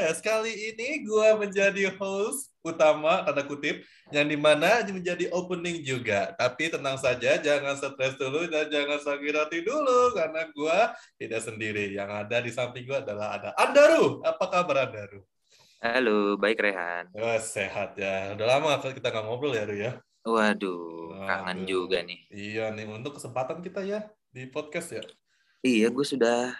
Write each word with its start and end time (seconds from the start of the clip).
podcast. 0.00 0.24
Kali 0.24 0.72
ini 0.72 1.04
gue 1.04 1.28
menjadi 1.36 1.92
host 2.00 2.56
utama, 2.64 3.20
tanda 3.20 3.44
kutip, 3.44 3.84
yang 4.08 4.24
di 4.24 4.32
mana 4.32 4.80
menjadi 4.88 5.28
opening 5.28 5.84
juga. 5.84 6.32
Tapi 6.40 6.72
tenang 6.72 6.96
saja, 6.96 7.36
jangan 7.36 7.76
stres 7.76 8.16
dulu 8.16 8.48
dan 8.48 8.72
jangan 8.72 8.96
sakit 8.96 9.34
hati 9.36 9.60
dulu, 9.60 10.16
karena 10.16 10.48
gue 10.48 10.78
tidak 11.20 11.44
sendiri. 11.44 11.92
Yang 11.92 12.10
ada 12.16 12.36
di 12.40 12.48
samping 12.48 12.88
gue 12.88 12.96
adalah 12.96 13.36
ada 13.36 13.52
Andaru. 13.60 14.24
Apa 14.24 14.48
kabar 14.48 14.88
Andaru? 14.88 15.20
Halo, 15.84 16.40
baik 16.40 16.64
Rehan. 16.64 17.12
Oh, 17.12 17.36
sehat 17.36 17.92
ya. 18.00 18.32
Udah 18.32 18.56
lama 18.56 18.80
kita 18.80 19.12
nggak 19.12 19.24
ngobrol 19.28 19.52
ya, 19.52 19.68
Ru 19.68 19.76
ya? 19.76 19.92
Waduh, 20.24 21.12
kangen 21.28 21.64
Aduh. 21.64 21.68
juga 21.68 22.00
nih. 22.00 22.24
Iya 22.32 22.72
nih, 22.72 22.88
untuk 22.88 23.20
kesempatan 23.20 23.60
kita 23.60 23.84
ya 23.84 24.08
di 24.32 24.48
podcast 24.48 24.96
ya. 24.96 25.04
Iya, 25.60 25.92
gue 25.92 26.06
sudah 26.08 26.56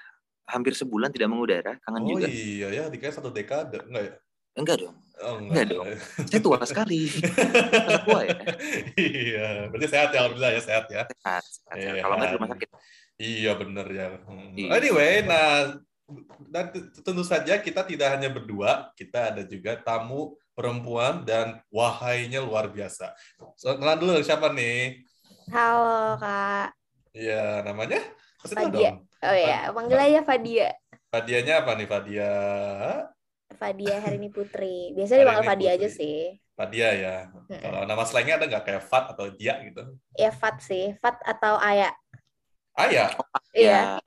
hampir 0.51 0.75
sebulan 0.75 1.15
tidak 1.15 1.31
mengudara, 1.31 1.79
kangen 1.87 2.03
oh 2.03 2.09
juga. 2.19 2.27
iya 2.27 2.69
ya, 2.75 2.83
dikira 2.91 3.15
satu 3.15 3.31
dekade, 3.31 3.79
enggak 3.87 4.05
ya? 4.05 4.15
Enggak 4.59 4.77
dong, 4.83 4.97
Oh, 5.21 5.37
Enggak 5.39 5.67
dong. 5.71 5.85
saya 6.27 6.41
tua 6.43 6.59
sekali. 6.67 7.07
Masa 7.07 8.01
tua 8.03 8.21
ya? 8.27 8.39
iya, 8.99 9.49
berarti 9.71 9.87
sehat 9.87 10.09
ya, 10.11 10.19
alhamdulillah 10.27 10.53
ya 10.57 10.63
sehat 10.65 10.85
ya. 10.91 11.03
Sehat, 11.07 11.45
sehat. 11.47 11.77
Iya. 11.77 12.03
Kalau 12.03 12.15
enggak 12.19 12.29
di 12.29 12.37
rumah 12.41 12.51
sakit. 12.57 12.69
Iya 13.21 13.53
bener 13.61 13.87
ya. 13.93 14.07
Hmm. 14.27 14.51
Iya. 14.57 14.69
Anyway, 14.75 15.13
nah 15.29 15.77
dan 16.51 16.65
tentu 17.05 17.23
saja 17.23 17.55
kita 17.63 17.87
tidak 17.87 18.09
hanya 18.19 18.33
berdua, 18.33 18.91
kita 18.99 19.31
ada 19.31 19.43
juga 19.47 19.79
tamu 19.79 20.35
perempuan 20.57 21.23
dan 21.23 21.63
wahainya 21.71 22.43
luar 22.43 22.67
biasa. 22.73 23.15
So, 23.55 23.77
kenalan 23.79 24.01
dulu 24.03 24.19
siapa 24.25 24.51
nih? 24.51 25.05
Halo 25.55 26.19
Kak. 26.19 26.75
Iya, 27.15 27.63
namanya? 27.63 28.01
Kasih 28.43 28.57
tahu 28.57 28.69
dong. 28.73 28.97
Oh 29.21 29.37
ya, 29.37 29.69
panggil 29.77 29.99
aja 30.01 30.21
Fadia. 30.25 30.69
Fadianya 31.13 31.55
apa 31.61 31.77
nih, 31.77 31.87
Fadia? 31.91 32.33
Fadia 33.61 34.01
Harini 34.01 34.33
Putri. 34.33 34.89
Biasanya 34.97 35.21
dipanggil 35.27 35.47
Fadia 35.49 35.71
aja 35.77 35.89
sih. 35.93 36.41
Fadia 36.57 36.89
ya. 36.93 37.17
Mm-mm. 37.29 37.61
Kalau 37.61 37.81
nama 37.85 38.03
slangnya 38.09 38.41
ada 38.41 38.47
nggak 38.49 38.65
kayak 38.65 38.83
Fat 38.85 39.05
atau 39.13 39.29
Dia 39.33 39.61
gitu? 39.65 39.83
Ya 40.17 40.31
Fat 40.33 40.61
sih, 40.65 40.97
Fat 41.01 41.21
atau 41.25 41.57
Aya. 41.61 41.93
Aya, 42.77 43.13
Iya. 43.53 44.01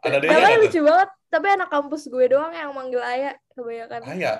ada 0.00 0.16
dia 0.22 0.28
nggak 0.30 0.52
tuh? 0.56 0.62
lucu 0.64 0.80
banget. 0.86 1.10
Tapi 1.26 1.46
anak 1.52 1.68
kampus 1.68 2.02
gue 2.06 2.24
doang 2.30 2.54
yang 2.54 2.70
manggil 2.72 3.02
Aya 3.02 3.34
kebanyakan. 3.52 4.00
Aya, 4.06 4.32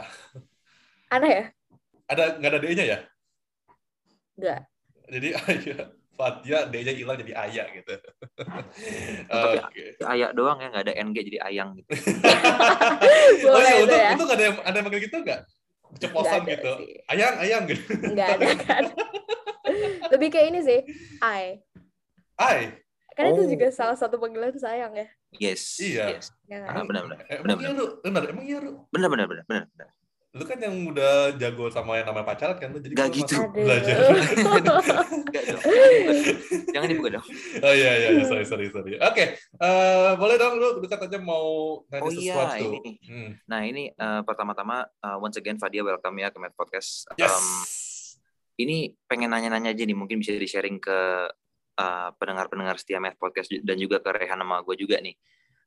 Aneh 1.10 1.30
ya? 1.32 1.44
ada 2.06 2.22
nggak 2.38 2.50
ada 2.54 2.60
D-nya 2.62 2.84
ya? 2.86 2.98
Enggak. 4.38 4.60
Jadi 5.10 5.28
Aya, 5.50 5.76
Fadia 6.16 6.64
D-nya 6.66 6.92
hilang 6.92 7.16
jadi 7.16 7.32
Aya 7.36 7.64
gitu. 7.70 7.92
Oke. 9.62 9.84
Ayak 10.02 10.30
doang 10.32 10.58
ya, 10.58 10.68
nggak 10.72 10.84
ada 10.88 10.94
NG 10.96 11.16
jadi 11.28 11.38
ayang 11.44 11.76
gitu. 11.76 11.90
Oh 13.46 13.54
Boleh 13.54 13.68
iya, 13.68 13.76
itu 13.76 13.84
untuk 13.86 13.98
ya. 13.98 14.10
itu 14.10 14.22
nggak 14.24 14.36
ada 14.36 14.44
yang 14.44 14.56
ada 14.58 14.74
yang 14.74 14.84
manggil 14.84 15.02
gitu 15.04 15.16
nggak? 15.20 15.40
Ceplosan 15.96 16.32
Nggak 16.34 16.42
ada 16.42 16.52
gitu. 16.52 16.72
sih. 16.76 16.90
Ayang, 17.06 17.34
ayang 17.38 17.62
gitu. 17.64 17.82
Enggak 18.02 18.28
ada 18.34 18.46
kan. 18.58 18.84
Lebih 20.12 20.28
kayak 20.28 20.46
ini 20.50 20.60
sih, 20.60 20.80
Ai. 21.20 21.60
Ay, 22.36 22.60
Kan 23.12 23.24
Oh. 23.26 23.32
itu 23.32 23.56
juga 23.56 23.72
salah 23.72 23.96
satu 23.96 24.20
panggilan 24.20 24.52
sayang 24.52 24.92
ya. 24.92 25.08
Yes. 25.32 25.80
Iya. 25.80 26.04
Yes. 26.12 26.28
Ya 26.44 26.64
Ah, 26.64 26.76
kan? 26.76 26.84
benar 26.84 27.02
benar. 27.06 27.18
emang 27.26 27.42
Benar 27.42 27.56
iya 27.56 27.64
benar. 27.64 27.72
lu, 27.72 27.86
benar, 28.02 28.22
emang 28.28 28.44
iya 28.44 28.58
lu. 28.60 28.72
Benar 28.92 29.08
benar 29.08 29.26
benar 29.26 29.44
benar. 29.48 29.64
benar. 29.72 29.88
Lu 30.36 30.44
kan 30.44 30.60
yang 30.60 30.76
udah 30.92 31.32
jago 31.40 31.72
sama 31.72 31.96
yang 31.96 32.12
namanya 32.12 32.28
pacaran 32.28 32.60
kan 32.60 32.68
jadi 32.76 32.92
Nggak 32.92 33.08
gua 33.08 33.16
gitu. 33.16 33.36
belajar. 33.56 33.96
Dong. 34.68 34.84
Jangan 36.76 36.88
dibuka. 36.92 37.08
Dong. 37.16 37.26
Oh 37.64 37.72
iya 37.72 37.92
iya 37.96 38.08
iya, 38.20 38.24
sorry 38.28 38.44
sorry 38.44 38.68
sorry. 38.68 39.00
Oke, 39.00 39.40
eh, 39.40 40.10
boleh 40.20 40.36
dong 40.36 40.60
lu 40.60 40.84
dekat 40.84 41.08
aja 41.08 41.16
mau 41.16 41.80
nanya 41.88 42.04
Oh 42.04 42.12
iya, 42.12 42.36
sesuatu. 42.36 42.68
ini. 42.84 42.92
Hmm. 43.08 43.30
Nah, 43.48 43.60
ini 43.64 43.88
eh, 43.88 44.20
pertama-tama 44.28 44.84
eh, 44.84 45.16
once 45.16 45.40
again 45.40 45.56
Fadia 45.56 45.80
welcome 45.80 46.20
ya 46.20 46.28
ke 46.28 46.36
Med 46.36 46.52
Podcast. 46.52 47.08
Yes. 47.16 47.32
Ini 48.60 48.92
pengen 49.08 49.32
nanya-nanya 49.32 49.72
aja 49.72 49.84
nih, 49.84 49.96
mungkin 49.96 50.20
bisa 50.20 50.32
di-sharing 50.32 50.80
ke 50.80 51.28
uh, 51.76 52.08
pendengar-pendengar 52.16 52.80
setia 52.80 52.96
Math 52.96 53.20
Podcast 53.20 53.52
dan 53.52 53.76
juga 53.76 54.00
ke 54.00 54.08
Rehan 54.08 54.40
sama 54.40 54.64
gue 54.64 54.80
juga 54.80 54.96
nih. 54.96 55.12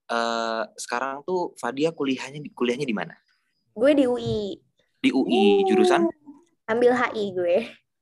Eh, 0.09 0.63
sekarang 0.73 1.21
tuh 1.21 1.53
Fadia 1.53 1.93
kuliahnya 1.93 2.41
di 2.41 2.49
kuliahnya 2.49 2.89
di 2.89 2.97
mana? 2.97 3.13
Gue 3.79 3.95
di 3.95 4.03
UI. 4.03 4.59
Di 4.99 5.09
UI 5.15 5.63
jurusan? 5.71 6.03
Ambil 6.67 6.91
HI 6.91 7.31
gue. 7.31 7.57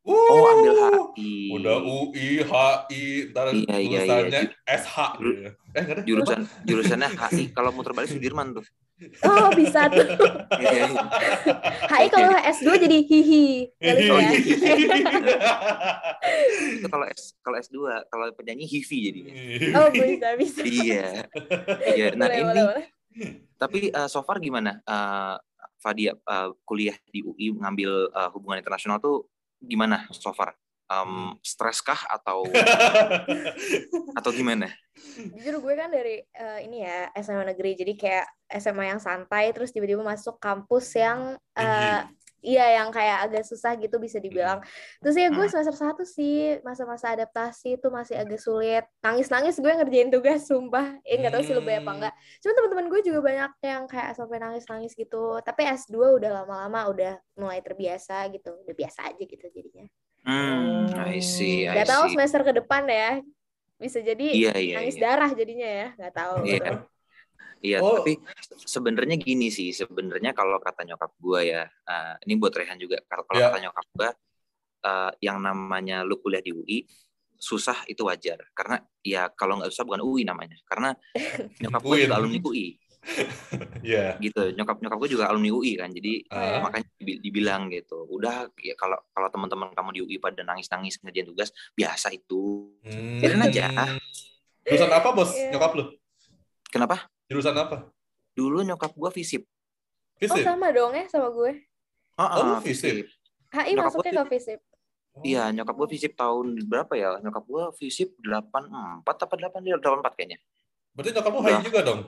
Oh, 0.08 0.50
ambil 0.58 0.74
HI. 0.74 1.54
Udah 1.54 1.78
UI, 1.86 2.42
HI, 2.42 3.30
ntar 3.30 3.54
Iya, 3.54 3.78
iya, 3.78 4.02
iya. 4.26 4.42
SH 4.66 5.22
gitu 5.22 5.46
ya. 5.46 5.52
Eh 5.78 5.82
enggak 5.86 5.94
ada. 5.94 6.04
Jurusan 6.10 6.40
jurusannya 6.66 7.10
HI. 7.14 7.44
Kalau 7.54 7.70
muter 7.76 7.94
balik 7.94 8.10
Sudirman 8.10 8.58
tuh. 8.58 8.66
Oh, 9.22 9.54
bisa 9.54 9.86
tuh. 9.94 10.02
Iya, 10.58 10.90
iya. 10.90 11.02
HI 11.94 12.08
kalau 12.10 12.34
S2 12.34 12.70
jadi 12.82 12.98
hihi. 13.06 13.46
Oh, 13.78 14.18
ya? 14.18 14.34
iya. 14.34 14.34
Itu 16.82 16.88
kalau 16.90 17.06
S 17.06 17.38
kalau 17.46 17.58
S2, 17.62 17.78
kalau 18.10 18.26
penyanyi 18.34 18.66
Hivi 18.66 18.98
jadinya. 19.06 19.34
Oh, 19.78 19.94
bisa, 19.94 20.34
bisa. 20.42 20.62
Iya. 20.66 21.30
Iya. 21.94 22.08
Nah, 22.18 22.26
Boleh, 22.26 22.42
ini 22.42 22.50
boleh, 22.50 22.64
boleh. 22.66 22.86
Tapi 23.58 23.90
uh, 23.94 24.10
so 24.10 24.22
far 24.26 24.42
gimana, 24.42 24.82
uh, 24.86 25.38
Fadia 25.78 26.18
uh, 26.26 26.54
kuliah 26.66 26.98
di 27.10 27.22
UI 27.22 27.54
ngambil 27.58 28.12
uh, 28.12 28.30
hubungan 28.34 28.60
internasional 28.60 28.98
tuh 28.98 29.30
gimana 29.62 30.06
so 30.14 30.34
far? 30.34 30.54
Um, 30.88 31.36
stres 31.44 31.84
kah 31.84 32.00
atau 32.08 32.48
atau 34.20 34.32
gimana? 34.32 34.72
Jujur 35.36 35.60
gue 35.60 35.74
kan 35.76 35.92
dari 35.92 36.24
eh, 36.24 36.60
ini 36.64 36.88
ya 36.88 37.12
SMA 37.20 37.44
negeri, 37.44 37.76
jadi 37.76 37.94
kayak 38.00 38.28
SMA 38.64 38.96
yang 38.96 39.02
santai, 39.04 39.52
terus 39.52 39.76
tiba-tiba 39.76 40.00
masuk 40.00 40.40
kampus 40.40 40.96
yang 40.96 41.36
eh, 41.60 42.08
iya 42.42 42.80
yang 42.82 42.90
kayak 42.94 43.28
agak 43.30 43.44
susah 43.46 43.74
gitu 43.78 43.98
bisa 43.98 44.18
dibilang. 44.18 44.62
Terus 45.02 45.16
ya 45.18 45.28
gue 45.30 45.46
Hmm. 45.46 45.52
semester 45.52 45.76
satu 45.76 46.04
sih 46.06 46.58
masa-masa 46.62 47.14
adaptasi 47.14 47.78
itu 47.78 47.88
masih 47.90 48.16
agak 48.18 48.40
sulit. 48.40 48.84
Nangis-nangis 49.02 49.58
gue 49.58 49.72
ngerjain 49.72 50.10
tugas, 50.10 50.46
sumpah. 50.48 50.98
Eh 51.04 51.18
nggak 51.20 51.34
tahu 51.38 51.44
sih 51.46 51.56
lebih 51.58 51.82
apa 51.82 51.92
Hmm. 51.92 51.98
enggak. 51.98 52.14
Cuma 52.44 52.52
teman-teman 52.58 52.86
gue 52.94 53.02
juga 53.04 53.20
banyak 53.26 53.52
yang 53.64 53.84
kayak 53.90 54.12
sampai 54.16 54.38
nangis-nangis 54.40 54.94
gitu. 54.94 55.40
Tapi 55.42 55.62
S2 55.66 56.18
udah 56.18 56.32
lama-lama 56.44 56.80
udah 56.90 57.14
mulai 57.36 57.60
terbiasa 57.62 58.30
gitu, 58.32 58.54
udah 58.64 58.76
biasa 58.78 59.00
aja 59.14 59.24
gitu 59.24 59.46
jadinya. 59.50 59.86
Hmm, 60.28 60.92
I 61.08 61.24
see, 61.24 61.64
I 61.68 61.74
Gak 61.84 61.88
tahu 61.88 62.04
see. 62.10 62.14
semester 62.20 62.42
ke 62.44 62.54
depan 62.60 62.84
ya. 62.90 63.24
Bisa 63.78 64.02
jadi 64.02 64.28
Iya, 64.34 64.54
iya, 64.58 64.76
nangis 64.82 64.98
iya. 64.98 65.04
darah 65.06 65.32
jadinya 65.32 65.70
ya, 65.70 65.88
nggak 65.96 66.14
tahu. 66.18 66.36
Iya. 66.44 66.58
gitu. 66.58 66.74
Iya, 67.60 67.82
Oh. 67.82 68.00
tapi 68.00 68.22
sebenarnya 68.60 69.18
gini 69.18 69.50
sih, 69.50 69.72
sebenarnya 69.72 70.32
kalau 70.32 70.58
kata 70.58 70.84
nyokap 70.84 71.12
gue 71.18 71.40
ya, 71.50 71.64
uh, 71.66 72.14
ini 72.22 72.38
buat 72.38 72.54
Rehan 72.54 72.78
juga. 72.78 73.02
Kalau 73.04 73.24
kalau 73.26 73.40
Ya. 73.40 73.50
kata 73.50 73.60
nyokap 73.64 73.86
gue, 73.92 74.10
uh, 74.84 75.12
yang 75.20 75.42
namanya 75.42 76.02
lu 76.02 76.18
kuliah 76.18 76.40
di 76.40 76.52
UI 76.52 76.86
susah 77.34 77.86
itu 77.86 78.02
wajar, 78.02 78.42
karena 78.52 78.78
ya 79.02 79.30
kalau 79.30 79.58
nggak 79.58 79.70
susah 79.70 79.86
bukan 79.86 80.02
UI 80.02 80.22
namanya, 80.22 80.58
karena 80.66 80.94
nyokap 81.62 81.82
gue 81.82 81.98
juga 82.06 82.16
alumni 82.18 82.40
UI. 82.40 82.68
Iya. 83.82 84.18
gitu 84.26 84.52
nyokap 84.52 84.84
nyokap 84.84 84.98
gue 85.00 85.10
juga 85.16 85.32
alumni 85.32 85.48
UI 85.48 85.80
kan 85.80 85.88
jadi 85.88 86.28
Ah. 86.28 86.60
makanya 86.60 86.92
dibi- 87.00 87.22
dibilang 87.24 87.72
gitu 87.72 88.04
udah 88.04 88.52
ya 88.60 88.76
kalau 88.76 89.00
kalau 89.10 89.32
teman-teman 89.32 89.72
kamu 89.72 89.90
di 89.96 90.02
UI 90.04 90.18
pada 90.20 90.44
nangis-nangis 90.44 91.00
ngerjain 91.00 91.24
tugas 91.24 91.50
biasa 91.72 92.12
itu 92.12 92.68
Hmm. 92.84 93.22
Biarin 93.24 93.44
aja. 93.44 93.96
Jurusan 94.62 94.92
apa, 94.92 95.10
Bos? 95.16 95.32
Iya. 95.32 95.56
Nyokap 95.56 95.72
lu? 95.74 95.86
kenapa 96.68 97.08
Jurusan 97.28 97.56
apa? 97.56 97.92
dulu 98.32 98.62
nyokap 98.62 98.94
gue 98.94 99.10
visip 99.14 99.44
Oh 99.44 100.18
Fisip. 100.20 100.42
sama 100.44 100.70
dong 100.70 100.94
ya 100.94 101.06
sama 101.06 101.30
gue. 101.30 101.62
Oh, 102.14 102.22
Ah, 102.22 102.58
ah, 102.58 102.60
visip. 102.60 103.06
HI 103.50 103.74
Nyokap 103.74 103.86
masuknya 103.94 104.12
ke 104.20 104.24
FISIP. 104.32 104.60
iya 105.24 105.44
nyokap 105.50 105.74
gue 105.76 105.88
visip 105.90 106.14
tahun 106.14 106.46
berapa 106.64 106.94
ya 106.94 107.18
nyokap 107.20 107.42
gue 107.44 107.64
visip 107.78 108.14
84 108.20 109.02
apa 109.02 109.34
8 109.36 109.62
dia 109.62 109.76
84 109.76 110.14
kayaknya 110.14 110.38
Berarti 110.92 111.10
nyokap 111.12 111.32
lu 111.32 111.40
HI 111.40 111.46
Udah. 111.48 111.62
juga 111.64 111.80
dong? 111.82 112.00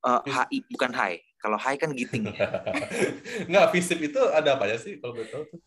Eh, 0.00 0.20
Vis- 0.24 0.34
HI 0.44 0.58
bukan 0.68 0.90
HI 0.92 1.14
kalau 1.36 1.56
HI 1.56 1.76
kan 1.76 1.90
giting 1.92 2.24
ya 2.28 2.48
Enggak, 3.46 3.66
FISIP 3.70 3.98
itu 4.04 4.20
ada 4.28 4.54
apa 4.54 4.66
ya 4.66 4.76
sih 4.76 4.98
kalau 4.98 5.14
boleh 5.14 5.26
tahu 5.28 5.42
tuh? 5.48 5.58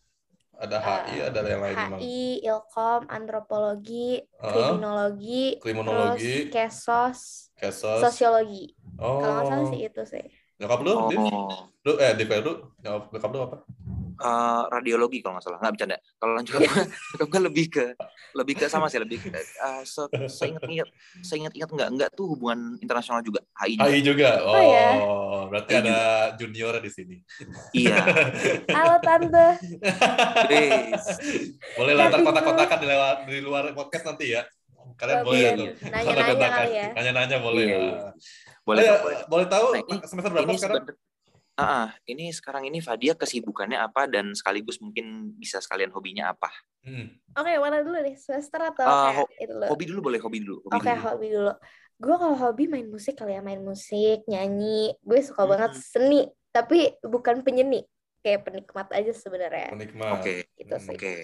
Ada 0.52 0.76
HI, 0.78 1.16
Eh, 1.18 1.20
ada 1.28 1.40
yang 1.42 1.62
lain 1.64 1.76
memang. 1.76 2.00
HI, 2.00 2.22
Ilkom, 2.44 3.00
Antropologi, 3.08 4.20
Ah, 4.38 4.52
Kriminologi, 4.52 5.58
kriminologi, 5.58 6.48
terus 6.48 6.52
Kesos, 6.52 7.18
kesos. 7.56 8.00
Sosiologi. 8.00 8.76
Oh. 9.00 9.18
Kalau 9.18 9.32
nggak 9.42 9.46
salah 9.48 9.66
sih 9.72 9.80
itu 9.88 10.02
sih. 10.06 10.24
Nyokap 10.60 10.78
lu, 10.86 10.92
Div? 11.10 11.18
oh 11.26 11.66
Lu 11.82 11.92
eh 11.98 12.14
Div 12.14 12.30
ya, 12.30 12.38
lu 12.38 12.52
nyokap, 12.78 13.02
nyokap 13.10 13.30
lu 13.34 13.38
apa? 13.42 13.56
Eh, 14.14 14.62
radiologi 14.68 15.18
kalau 15.20 15.36
nggak 15.36 15.44
salah 15.44 15.58
nggak 15.58 15.72
bercanda 15.72 15.96
kalau 16.16 16.32
gue 16.32 16.42
nyokap 16.42 16.62
gue 17.26 17.40
lebih 17.42 17.66
ke 17.68 17.84
lebih 18.32 18.54
ke 18.54 18.64
sama 18.66 18.86
sih 18.86 18.96
lebih 18.96 19.18
ke, 19.18 19.28
eh, 19.32 19.82
se 19.82 20.02
seingat 20.28 20.62
ingat 20.64 20.88
seingat 21.20 21.52
ingat 21.52 21.68
nggak 21.68 21.88
nggak 21.92 22.10
tuh 22.12 22.26
hubungan 22.28 22.76
internasional 22.78 23.20
juga 23.20 23.40
HI 23.54 23.76
juga. 23.76 23.88
HI 23.88 24.00
juga. 24.02 24.30
Oh, 24.42 24.52
Oh, 24.52 24.62
ya. 24.64 24.88
berarti 25.46 25.70
HI 25.70 25.80
ada 25.82 25.98
junior 26.34 26.74
di 26.76 26.90
sini. 26.90 27.16
iya 27.72 28.00
Halo 28.76 28.96
tante. 28.98 29.46
Please. 30.46 31.06
Boleh 31.74 31.94
lah 31.94 32.04
ntar 32.08 32.18
Jadi, 32.18 32.26
kontak-kontakan 32.26 32.78
di, 32.78 32.86
lewat, 32.88 33.16
di 33.24 33.38
luar 33.38 33.64
podcast 33.72 34.04
nanti 34.04 34.32
ya. 34.32 34.42
Kalian 34.92 35.16
Oh, 35.18 35.24
boleh 35.24 35.40
iya, 35.40 35.50
tuh. 35.54 35.66
iya. 35.66 35.88
Nanya-nanya 35.88 36.48
kali 36.50 36.72
ya. 36.72 36.88
Nanya-nanya 36.92 37.36
boleh. 37.38 37.62
Iya, 37.62 37.70
ya. 37.70 37.80
iya. 37.80 37.98
boleh 38.62 38.82
Oh, 38.82 38.86
ya, 38.86 38.94
boleh 39.02 39.16
boleh 39.26 39.46
tahu 39.46 39.66
Nah, 39.68 39.80
ini- 39.84 40.02
semester 40.06 40.30
berapa 40.30 40.46
ini 40.46 40.58
sekarang? 40.58 40.84
Ah, 41.52 41.84
ah, 41.84 41.88
ini 42.08 42.32
sekarang 42.32 42.64
ini 42.64 42.80
Fadia 42.80 43.12
kesibukannya 43.12 43.76
apa 43.76 44.08
dan 44.08 44.32
sekaligus 44.32 44.80
mungkin 44.80 45.36
bisa 45.36 45.60
sekalian 45.60 45.92
hobinya 45.92 46.32
apa? 46.32 46.48
Hmm. 46.80 47.12
Oke, 47.36 47.52
mana 47.60 47.84
dulu 47.84 47.96
nih? 48.00 48.16
Semester 48.16 48.60
atau 48.72 48.88
kayak 48.88 49.16
ho- 49.20 49.28
itu 49.36 49.52
dulu? 49.52 49.64
Hobi 49.68 49.84
dulu 49.88 50.00
boleh, 50.00 50.20
hobi 50.20 50.38
dulu. 50.44 50.56
Oke, 50.68 50.88
dulu. 50.88 51.00
hobi 51.04 51.26
dulu. 51.32 51.52
Gue 52.02 52.14
kalau 52.18 52.36
hobi 52.40 52.64
main 52.72 52.88
musik 52.88 53.14
kali 53.20 53.36
ya, 53.36 53.42
main 53.44 53.60
musik, 53.60 54.24
nyanyi. 54.26 54.96
Gue 55.04 55.20
suka 55.20 55.44
banget 55.44 55.72
Hmm. 55.76 55.84
seni, 55.84 56.20
tapi 56.50 56.92
bukan 57.04 57.44
penyeni. 57.44 57.84
Kayak 58.24 58.48
penikmat 58.48 58.88
aja 58.94 59.12
sebenarnya. 59.12 59.76
Penikmat. 59.76 60.12
Oke, 60.24 60.34
Gitu 60.56 60.72
Hmm. 60.72 60.86
sih. 60.88 60.96
oke. 60.96 61.14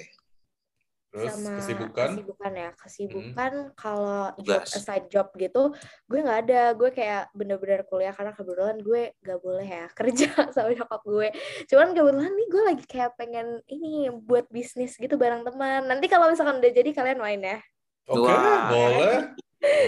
Terus 1.09 1.33
Sama 1.41 1.57
kesibukan? 1.57 2.09
kesibukan 2.13 2.53
ya. 2.53 2.71
Kesibukan 2.77 3.53
kalau 3.73 4.29
job 4.45 4.61
aside 4.61 5.07
job 5.09 5.29
gitu, 5.41 5.73
gue 6.05 6.19
nggak 6.21 6.41
ada. 6.45 6.63
Gue 6.77 6.93
kayak 6.93 7.33
bener-bener 7.33 7.81
kuliah 7.89 8.13
karena 8.13 8.37
kebetulan 8.37 8.77
gue 8.85 9.17
gak 9.25 9.41
boleh 9.41 9.65
ya 9.65 9.87
kerja 9.99 10.29
sama 10.53 10.71
nyokap 10.77 11.01
gue. 11.09 11.29
Cuman 11.73 11.97
kebetulan 11.97 12.33
nih 12.37 12.49
gue 12.53 12.63
lagi 12.63 12.85
kayak 12.85 13.11
pengen 13.17 13.65
ini 13.73 14.13
buat 14.13 14.45
bisnis 14.53 15.01
gitu 15.01 15.17
bareng 15.17 15.49
teman. 15.49 15.89
Nanti 15.89 16.13
kalau 16.13 16.29
misalkan 16.29 16.61
udah 16.61 16.73
jadi 16.77 16.91
kalian 16.93 17.21
main 17.21 17.41
ya. 17.41 17.59
Oke, 18.09 18.29
Wah. 18.29 18.69
boleh. 18.69 19.17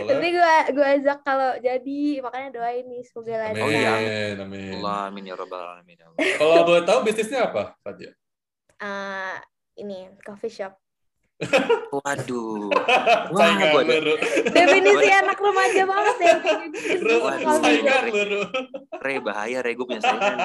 Nanti 0.08 0.28
gue 0.34 0.54
gue 0.74 0.86
ajak 0.98 1.18
kalau 1.22 1.56
jadi 1.62 2.00
makanya 2.24 2.48
doain 2.50 2.84
nih 2.88 3.02
semoga 3.06 3.34
lancar. 3.38 3.64
Oh, 3.64 3.70
iya. 3.70 3.92
Amin, 3.96 4.36
amin. 4.40 4.72
Allah, 4.80 4.98
amin 5.12 5.24
ya 5.30 5.34
rabbal 5.36 5.60
alamin. 5.62 5.96
ya. 6.00 6.06
Kalau 6.40 6.64
boleh 6.66 6.82
tahu 6.82 6.98
bisnisnya 7.06 7.48
apa, 7.48 7.76
Fadia? 7.84 8.10
Eh, 8.80 9.36
ini 9.78 10.10
coffee 10.24 10.50
shop. 10.50 10.74
Waduh. 11.90 12.68
Saingan 13.38 13.66
gua 13.70 13.82
ada-. 13.82 14.18
Definisi 14.46 15.08
anak 15.08 15.38
remaja 15.38 15.82
banget 15.84 16.16
ya 16.18 16.34
Waduh. 17.00 17.20
Coffee 17.40 17.46
saingan 17.80 18.02
shop. 18.02 18.12
lu, 18.12 18.22
Ru. 18.22 18.40
Re 19.00 19.14
bahaya 19.18 19.58
Re 19.60 19.72
gue 19.72 19.86
punya 19.86 20.02
saingan. 20.02 20.36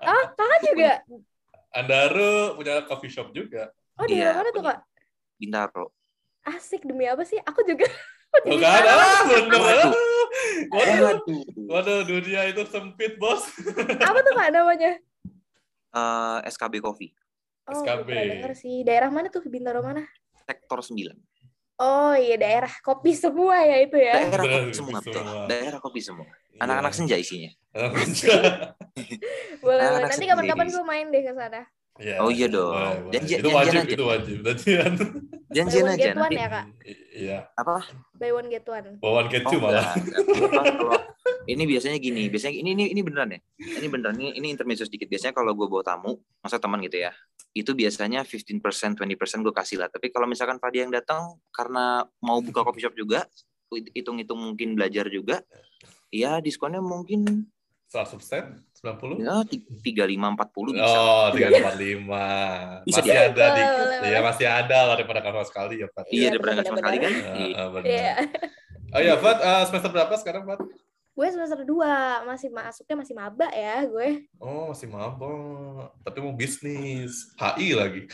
Oh, 0.00 0.24
kakak 0.32 0.60
juga? 0.64 0.92
Andaru 1.70 2.56
punya 2.56 2.74
coffee 2.84 3.12
shop 3.12 3.30
juga. 3.30 3.70
Oh, 3.94 4.04
di 4.04 4.16
Iya, 4.16 4.32
mana 4.34 4.50
tuh. 4.50 4.64
Kak? 4.64 4.78
Bintaro. 5.36 5.86
Asik 6.42 6.82
demi 6.82 7.04
apa 7.04 7.22
sih? 7.22 7.36
Aku 7.38 7.60
juga. 7.62 7.84
Tuh 8.30 8.56
kan, 8.56 8.82
ah, 8.86 9.26
bener. 9.26 9.58
Waduh. 9.58 9.92
Waduh, 10.70 10.98
Waduh. 11.02 11.42
waduh, 11.66 11.98
dunia 12.06 12.46
itu 12.46 12.62
sempit, 12.64 13.18
bos. 13.18 13.42
Apa 13.98 14.18
tuh, 14.22 14.32
Kak, 14.32 14.54
namanya? 14.54 15.02
Eh, 15.90 16.38
SKB 16.46 16.78
Coffee, 16.78 17.10
Oh, 17.66 17.74
SKB. 17.76 18.06
denger 18.06 18.52
sih. 18.54 18.86
Daerah 18.86 19.10
mana 19.10 19.26
tuh? 19.28 19.42
Bintaro 19.42 19.82
mana? 19.82 20.06
Sektor 20.50 20.78
9. 20.82 21.14
Oh, 21.80 22.12
iya 22.12 22.36
daerah 22.36 22.68
kopi 22.84 23.16
semua 23.16 23.56
ya 23.62 23.80
itu 23.80 23.96
ya. 23.96 24.28
Daerah 24.28 24.44
kopi 24.44 24.72
semua, 24.74 24.98
betul. 25.00 25.24
Daerah 25.48 25.78
kopi 25.80 26.00
semua. 26.02 26.26
Iya. 26.52 26.60
Anak-anak 26.60 26.92
senja 26.92 27.16
isinya. 27.16 27.48
Boleh, 29.62 29.80
boleh. 29.80 30.02
Nanti 30.04 30.26
kapan-kapan 30.26 30.66
gue 30.68 30.84
main 30.84 31.06
deh 31.08 31.22
ke 31.22 31.32
sana. 31.32 31.62
Iya, 31.96 32.16
Oh, 32.18 32.28
iya 32.28 32.48
dong. 32.48 32.72
boleh, 32.72 32.96
boleh. 32.98 33.12
Janji- 33.12 33.36
itu 33.36 33.44
janjian 33.44 33.56
wajib, 33.60 33.80
aja. 33.80 33.92
itu 33.92 34.04
wajib. 34.04 34.36
Janjian. 34.46 34.92
Janjian 35.50 35.82
Buy 35.82 35.84
one 35.84 35.92
aja 35.92 36.00
get 36.00 36.14
one 36.14 36.22
nanti. 36.22 36.36
ya, 36.36 36.48
Kak? 36.48 36.64
Iya. 37.12 37.38
Apa? 37.54 37.76
Buy 38.14 38.30
one 38.30 38.48
get 38.48 38.66
one. 38.66 38.86
Bawaan 38.98 39.26
kecu 39.28 39.54
Oh, 39.54 39.60
malah. 39.60 39.92
enggak, 39.92 39.94
enggak. 39.96 40.20
Kalau- 40.50 40.76
kalau- 40.76 41.04
ini 41.48 41.62
biasanya 41.64 41.96
gini, 41.96 42.28
biasanya 42.28 42.54
ini 42.60 42.70
ini 42.76 42.84
ini 42.92 43.00
beneran 43.00 43.32
ya. 43.32 43.40
Ini 43.56 43.86
beneran 43.88 44.16
ini 44.20 44.36
ini 44.36 44.46
intermezzo 44.52 44.84
sedikit. 44.84 45.08
Biasanya 45.08 45.32
kalau 45.32 45.56
gue 45.56 45.64
bawa 45.64 45.80
tamu, 45.80 46.20
masa 46.44 46.60
teman 46.60 46.80
gitu 46.84 47.00
ya. 47.00 47.12
Itu 47.56 47.72
biasanya 47.72 48.22
15%, 48.26 48.98
20% 49.00 49.46
gue 49.46 49.54
kasih 49.54 49.80
lah. 49.80 49.88
Tapi 49.88 50.12
kalau 50.12 50.28
misalkan 50.28 50.60
Fadi 50.60 50.84
yang 50.84 50.92
datang 50.92 51.40
karena 51.50 52.04
mau 52.20 52.38
buka 52.44 52.60
coffee 52.60 52.84
shop 52.84 52.94
juga, 52.94 53.24
hitung-hitung 53.70 54.38
mungkin 54.38 54.76
belajar 54.76 55.08
juga, 55.08 55.40
ya 56.10 56.42
diskonnya 56.42 56.82
mungkin 56.82 57.48
100%? 57.90 58.70
90? 58.80 59.18
ya 59.18 59.42
35 59.42 60.14
40 60.14 60.78
bisa. 60.78 60.94
Oh, 60.94 61.26
345. 61.34 62.86
Bisa 62.86 63.02
masih 63.02 63.10
dia. 63.10 63.20
ada 63.28 63.46
di 63.50 63.62
Iya, 64.08 64.18
masih 64.22 64.46
ada 64.46 64.78
lah 64.86 64.94
daripada 64.94 65.20
kan 65.20 65.32
sama 65.34 65.46
sekali 65.50 65.74
ya, 65.82 65.88
Fat. 65.90 66.06
Iya, 66.06 66.14
Iya, 66.14 66.28
daripada 66.30 66.50
nggak 66.54 66.66
sama 66.70 66.78
sekali 66.78 66.98
kan. 67.02 67.12
Iya. 67.12 67.62
benar. 67.74 67.90
Iya. 67.90 68.12
Oh 68.90 69.00
iya, 69.02 69.14
Fat, 69.18 69.38
eh, 69.42 69.62
semester 69.66 69.90
berapa 69.90 70.14
sekarang, 70.22 70.42
Fat? 70.46 70.60
Gue 71.10 71.26
semester 71.28 71.60
2, 71.60 71.68
masih 72.24 72.48
masuknya 72.48 72.96
masih 72.96 73.12
maba 73.12 73.48
ya 73.50 73.84
gue. 73.84 74.24
Oh, 74.36 74.70
masih 74.70 74.88
mabok. 74.88 75.92
Tapi 76.00 76.18
mau 76.18 76.32
bisnis. 76.32 77.34
HI 77.34 77.74
lagi. 77.74 78.08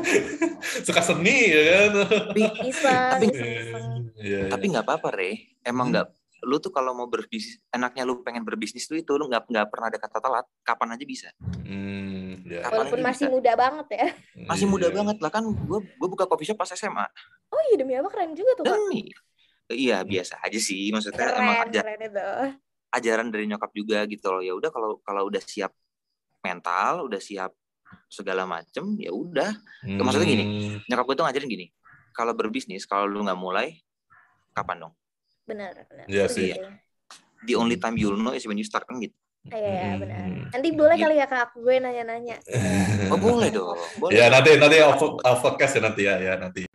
Suka 0.86 1.00
seni, 1.00 1.48
ya 1.48 1.62
kan? 1.64 1.90
Tapi 2.28 2.42
Iseng, 2.66 3.10
Tapi- 3.14 3.26
iseng-iseng. 3.30 3.86
Iya, 4.16 4.38
iya. 4.42 4.48
tapi 4.48 4.64
nggak 4.66 4.84
apa-apa, 4.84 5.08
Re. 5.10 5.32
Emang 5.62 5.88
Hmm. 5.88 5.94
nggak 5.94 6.06
lu 6.42 6.56
tuh 6.58 6.68
kalau 6.68 6.92
mau 6.92 7.08
berbisnis 7.08 7.58
enaknya 7.70 8.04
lu 8.04 8.20
pengen 8.20 8.44
berbisnis 8.44 8.84
tuh 8.84 8.94
itu 8.94 9.08
lu 9.10 9.24
nggak 9.24 9.48
nggak 9.48 9.66
pernah 9.66 9.88
ada 9.88 9.98
kata 9.98 10.20
telat 10.20 10.46
kapan 10.60 10.92
aja 10.92 11.02
bisa 11.02 11.28
Hmm, 11.58 12.44
ya. 12.44 12.60
Kapan 12.60 12.76
Walaupun 12.76 12.98
aja 12.98 13.06
masih 13.08 13.24
bisa. 13.24 13.34
muda 13.34 13.52
banget 13.56 13.86
ya. 13.90 14.06
masih 14.44 14.66
muda 14.68 14.86
Iya. 14.86 14.94
banget 14.94 15.16
lah 15.18 15.30
kan 15.32 15.42
gue 15.42 15.78
gue 15.80 16.08
buka 16.08 16.24
coffee 16.24 16.46
shop 16.46 16.54
pas 16.56 16.70
SMA 16.70 17.02
Oh 17.48 17.60
iya 17.66 17.76
demi 17.76 17.96
apa 17.96 18.06
keren 18.06 18.30
juga 18.32 18.52
tuh 18.54 18.64
kak. 18.64 18.78
demi 18.78 19.10
iya 19.68 20.02
biasa 20.02 20.38
aja 20.38 20.58
sih 20.58 20.90
maksudnya 20.90 21.34
emang 21.34 21.56
Keren, 21.58 21.68
aja, 21.68 21.80
keren 21.82 22.02
itu. 22.02 22.26
ajaran 22.92 23.28
dari 23.28 23.44
nyokap 23.46 23.70
juga 23.70 23.98
gitu 24.04 24.26
loh 24.28 24.38
ya 24.40 24.52
udah 24.52 24.70
kalau 24.70 24.90
kalau 25.00 25.26
udah 25.26 25.40
siap 25.40 25.72
mental 26.40 27.04
udah 27.04 27.18
siap 27.18 27.50
segala 28.06 28.44
macem 28.44 28.94
ya 28.96 29.10
udah 29.10 29.50
Maksudnya 29.86 30.26
gini, 30.28 30.44
Hmm. 30.44 30.78
nyokap 30.84 31.04
gue 31.04 31.14
tuh 31.14 31.24
ngajarin 31.24 31.46
gini 31.48 31.66
kalau 32.10 32.32
berbisnis 32.32 32.82
kalau 32.82 33.06
lu 33.06 33.22
nggak 33.22 33.36
mulai 33.36 33.78
kapan 34.52 34.82
dong 34.82 34.94
Benar, 35.44 35.70
benar. 35.86 36.06
Iya 36.06 36.26
Setuju 36.26 36.50
sih. 36.50 36.50
the 37.44 37.54
only 37.54 37.76
time 37.76 37.94
you'll 37.94 38.18
know 38.18 38.30
is 38.30 38.42
when 38.44 38.54
you 38.54 38.66
start 38.66 38.82
kan 38.82 38.98
gitu 38.98 39.14
Iya, 39.46 39.62
iya, 39.62 39.82
Hmm. 39.86 40.02
benar. 40.02 40.26
Nanti 40.50 40.68
boleh 40.74 40.96
kali 40.98 41.14
ya 41.16 41.26
kak 41.26 41.54
gue 41.54 41.78
nanya-nanya. 41.78 42.34
oh 43.06 43.14
boleh 43.14 43.46
dong 43.48 43.78
boleh 43.96 44.18
Ya 44.18 44.26
nanti 44.26 44.58
nanti 44.58 44.82
podcast 45.38 45.78
ya 45.78 45.82
nanti 45.86 46.02
ya 46.02 46.14
ya 46.18 46.34
nanti. 46.34 46.65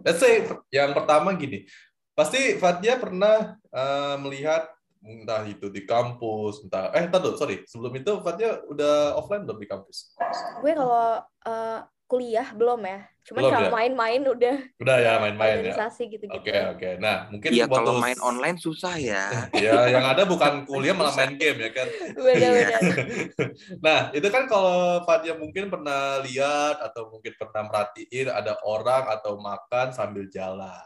Let's 0.00 0.20
say 0.20 0.48
yang 0.72 0.96
pertama 0.96 1.36
gini, 1.36 1.68
pasti 2.16 2.56
Fatia 2.56 2.96
pernah 2.96 3.56
eh, 3.70 4.16
melihat 4.20 4.68
entah 5.00 5.48
itu 5.48 5.72
di 5.72 5.88
kampus, 5.88 6.60
entah 6.68 6.92
eh 6.92 7.08
dulu, 7.08 7.36
sorry 7.40 7.64
sebelum 7.64 7.92
itu 7.96 8.20
Fatia 8.20 8.60
udah 8.68 9.16
offline 9.16 9.48
belum 9.48 9.58
di 9.60 9.68
kampus? 9.68 10.12
Gue 10.60 10.72
kalau 10.76 11.24
eh, 11.48 11.80
kuliah 12.10 12.50
belum 12.50 12.82
ya. 12.82 13.06
Cuman 13.20 13.40
Belum 13.46 13.52
kalau 13.52 13.68
ya? 13.68 13.72
main-main 13.72 14.20
udah 14.26 14.56
Udah 14.82 14.96
ya 14.98 15.12
main-main 15.22 15.46
ya. 15.46 15.56
organisasi 15.70 16.02
gitu-gitu. 16.10 16.34
Oke 16.34 16.50
oke. 16.74 16.90
Nah 16.98 17.30
mungkin 17.30 17.48
Iya 17.54 17.64
kalau 17.70 17.94
main 17.96 18.18
online 18.18 18.58
susah 18.58 18.98
ya 18.98 19.30
Ya 19.54 19.86
yang 19.86 20.02
ada 20.02 20.26
bukan 20.26 20.66
kuliah 20.66 20.90
malah 20.90 21.14
main 21.14 21.38
game 21.38 21.62
ya 21.62 21.70
kan. 21.70 21.86
Benar-benar. 22.18 22.80
Nah, 23.86 23.98
itu 24.10 24.26
kan 24.28 24.44
kalau 24.44 25.04
Fadia 25.06 25.38
mungkin 25.38 25.70
pernah 25.70 26.18
lihat 26.20 26.82
atau 26.82 27.12
mungkin 27.12 27.32
pernah 27.36 27.70
merhatiin 27.70 28.26
ada 28.28 28.58
orang 28.66 29.06
atau 29.08 29.38
makan 29.38 29.92
sambil 29.94 30.26
jalan 30.26 30.80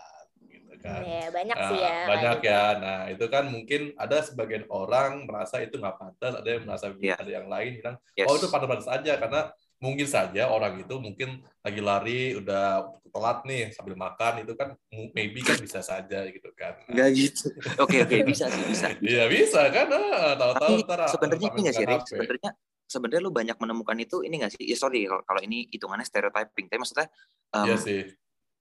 gitu 0.45 0.75
kan. 0.83 1.01
Iya, 1.01 1.31
banyak 1.33 1.57
Nah, 1.57 1.69
sih 1.71 1.79
ya. 1.81 1.99
banyak 2.05 2.35
kayak 2.43 2.51
ya. 2.51 2.81
Nah, 2.83 3.01
itu 3.09 3.25
kan 3.31 3.45
mungkin 3.49 3.81
ada 3.97 4.21
sebagian 4.21 4.65
orang 4.69 5.25
merasa 5.25 5.63
itu 5.63 5.79
nggak 5.79 5.97
pantas, 5.97 6.33
ada 6.37 6.49
yang 6.51 6.63
merasa 6.67 6.87
Iya. 6.93 7.15
ada 7.17 7.31
yang 7.31 7.47
lain 7.49 7.71
bilang, 7.81 7.97
yes. 8.15 8.27
oh 8.29 8.37
itu 8.37 8.47
pantas-pantas 8.51 8.89
aja 8.91 9.13
karena 9.17 9.41
mungkin 9.83 10.07
saja 10.09 10.49
orang 10.49 10.81
itu 10.81 10.95
mungkin 10.97 11.45
lagi 11.61 11.81
lari 11.81 12.21
udah 12.39 12.89
telat 13.15 13.47
nih 13.47 13.71
sambil 13.71 13.95
makan 13.95 14.43
itu 14.43 14.53
kan 14.59 14.75
maybe 15.15 15.39
kan 15.45 15.55
bisa 15.61 15.79
saja 15.85 16.27
gitu 16.27 16.51
kan. 16.59 16.75
Nggak 16.91 17.09
gitu. 17.15 17.47
Oke 17.79 18.03
oke 18.03 18.17
bisa 18.27 18.51
sih 18.51 18.65
bisa. 18.67 18.91
Iya 18.99 19.31
bisa 19.31 19.71
kan, 19.71 19.87
ah, 19.95 20.35
tahu-tahu 20.35 20.75
sebenarnya 21.15 21.47
ini 21.55 21.61
nggak 21.63 21.77
sih. 21.79 21.87
Sebenarnya 22.11 22.51
sebenarnya 22.85 23.21
lu 23.23 23.31
banyak 23.31 23.57
menemukan 23.59 23.97
itu 24.03 24.27
ini 24.27 24.43
nggak 24.43 24.59
sih? 24.59 24.65
Ya 24.67 24.77
sorry 24.77 25.07
kalau 25.07 25.41
ini 25.43 25.71
hitungannya 25.71 26.07
stereotyping. 26.07 26.67
Tapi 26.67 26.79
maksudnya 26.83 27.07
em, 27.55 27.67
Iya 27.71 27.77
sih. 27.79 28.03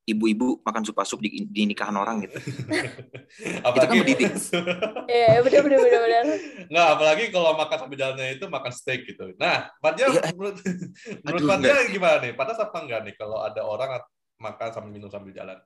Ibu-ibu 0.03 0.59
makan 0.67 0.83
sup 0.83 0.99
sup 1.07 1.19
di, 1.23 1.47
di 1.47 1.63
nikahan 1.63 1.95
orang 1.95 2.27
gitu. 2.27 2.35
apalagi 3.67 4.03
mendidik. 4.03 4.31
Iya, 5.13 5.39
benar-benar 5.43 5.79
benar-benar. 5.79 6.23
Nggak, 6.67 6.87
apalagi 6.95 7.23
kalau 7.31 7.51
makan 7.55 7.77
sambil 7.79 7.97
jalannya 7.99 8.35
itu 8.35 8.45
makan 8.47 8.71
steak 8.71 9.01
gitu. 9.07 9.31
Nah, 9.39 9.71
Fatya 9.79 10.11
Iya. 10.11 10.21
menurut 10.35 10.57
menurut 11.23 11.41
Aduh, 11.43 11.49
Fatya 11.49 11.75
gimana 11.91 12.15
nih? 12.23 12.31
Pantas 12.35 12.59
apa 12.59 12.77
enggak 12.83 12.99
nih 13.07 13.15
kalau 13.15 13.39
ada 13.43 13.61
orang 13.63 13.99
makan 14.39 14.69
sambil 14.75 14.91
minum 14.91 15.07
sambil 15.07 15.31
jalan? 15.31 15.57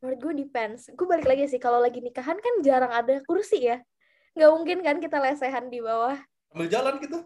Menurut 0.00 0.18
gue 0.18 0.34
depends. 0.48 0.88
Gue 0.96 1.06
balik 1.06 1.28
lagi 1.28 1.44
sih 1.46 1.60
kalau 1.60 1.78
lagi 1.78 2.00
nikahan 2.00 2.40
kan 2.40 2.54
jarang 2.64 2.90
ada 2.90 3.20
kursi 3.28 3.68
ya. 3.68 3.78
Nggak 4.32 4.50
mungkin 4.56 4.78
kan 4.80 4.96
kita 4.98 5.16
lesehan 5.20 5.68
di 5.68 5.84
bawah. 5.84 6.16
Sambil 6.48 6.68
jalan 6.72 6.96
gitu? 7.00 7.18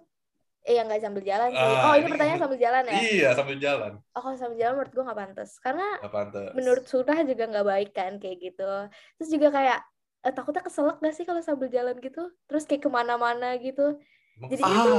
Eh, 0.66 0.74
yang 0.74 0.90
nggak 0.90 0.98
sambil 0.98 1.22
jalan 1.22 1.54
sih. 1.54 1.62
Ah, 1.62 1.86
oh, 1.86 1.94
ini 1.94 2.02
ini- 2.02 2.10
pertanyaan 2.10 2.40
sambil 2.42 2.58
jalan 2.58 2.82
ya? 2.90 2.94
Iya, 2.98 3.28
sambil 3.38 3.56
jalan. 3.62 3.92
Oh, 4.12 4.20
kalau 4.20 4.34
sambil 4.34 4.58
jalan 4.58 4.74
menurut 4.74 4.92
gue 4.92 5.04
nggak 5.06 5.20
pantas. 5.22 5.50
Karena 5.62 5.86
Nggak 6.02 6.14
pantas. 6.18 6.50
menurut 6.58 6.84
surah 6.90 7.18
juga 7.22 7.44
nggak 7.46 7.66
baik 7.70 7.90
kan 7.94 8.12
kayak 8.18 8.36
gitu. 8.42 8.70
Terus 9.16 9.28
juga 9.30 9.48
kayak 9.54 9.78
eh, 10.26 10.34
takutnya 10.34 10.62
keselak 10.66 10.98
gak 10.98 11.14
sih 11.14 11.22
kalau 11.22 11.38
sambil 11.38 11.70
jalan 11.70 11.94
gitu? 12.02 12.34
Terus 12.50 12.66
kayak 12.66 12.82
ke 12.82 12.90
mana-mana 12.90 13.54
gitu. 13.62 13.94
Jadi 14.42 14.58
kesel? 14.58 14.74
itu 14.74 14.92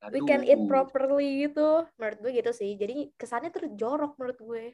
Ah, 0.00 0.08
we 0.12 0.20
can 0.24 0.44
eat 0.44 0.60
aduh. 0.60 0.68
properly 0.68 1.48
gitu. 1.48 1.88
Menurut 1.96 2.18
gue 2.20 2.32
gitu 2.36 2.52
sih. 2.52 2.76
Jadi 2.76 3.08
kesannya 3.16 3.48
tuh 3.48 3.72
jorok 3.72 4.20
menurut 4.20 4.36
gue. 4.36 4.64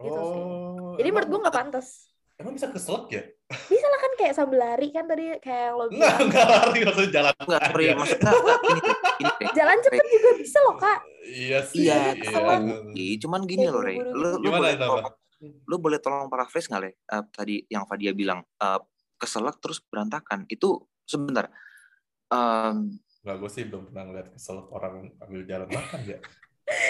gitu 0.00 0.16
sih. 0.32 0.40
Oh, 0.40 0.96
Jadi 0.96 1.04
emang- 1.04 1.28
menurut 1.28 1.28
gue 1.28 1.40
nggak 1.44 1.56
pantas. 1.60 2.08
Emang 2.40 2.56
bisa 2.56 2.72
keselak 2.72 3.12
ya? 3.12 3.22
Bisa 3.50 3.86
lah 3.90 3.98
kan 3.98 4.12
kayak 4.14 4.34
sambil 4.38 4.58
lari 4.62 4.88
kan 4.94 5.10
tadi 5.10 5.34
kayak 5.42 5.62
yang 5.70 5.74
lo 5.74 5.84
Enggak, 5.90 5.98
bilang. 5.98 6.20
enggak 6.30 6.46
lari 6.46 6.80
maksudnya 6.86 7.10
jalan 7.10 7.34
Enggak, 7.34 7.62
sorry, 7.66 7.84
maksudnya 7.98 8.30
ini, 8.30 8.80
ini. 9.18 9.46
Jalan 9.58 9.76
cepet 9.82 10.06
juga 10.06 10.30
bisa 10.38 10.58
loh 10.62 10.76
kak. 10.78 10.98
Iya 11.26 11.58
sih. 11.66 11.78
Iya, 11.82 11.96
iya. 11.98 12.12
keselak. 12.22 12.60
Ih, 12.94 13.16
cuman 13.18 13.40
gini 13.50 13.66
loh, 13.66 13.82
Re. 13.82 13.94
buru-buru 13.98 14.14
Lu, 14.14 14.28
lu 14.38 14.46
Gimana 14.46 14.58
boleh 14.62 14.74
tolong, 14.78 15.06
lu 15.66 15.76
boleh 15.82 15.98
tolong 15.98 16.26
paraphrase 16.30 16.66
nggak, 16.70 16.82
Le? 16.82 16.90
Eh, 16.94 17.22
tadi 17.34 17.54
yang 17.66 17.84
Fadia 17.90 18.12
bilang, 18.14 18.40
eh, 18.42 18.80
keselak 19.18 19.58
terus 19.58 19.82
berantakan. 19.82 20.46
Itu 20.46 20.86
sebentar. 21.02 21.50
Em, 22.30 23.02
Enggak, 23.20 23.36
gue 23.36 23.50
sih 23.50 23.64
belum 23.66 23.90
pernah 23.90 24.04
ngeliat 24.08 24.28
kesel 24.32 24.64
orang 24.70 25.10
ambil 25.20 25.42
jalan 25.44 25.68
makan 25.68 26.00
ya. 26.06 26.18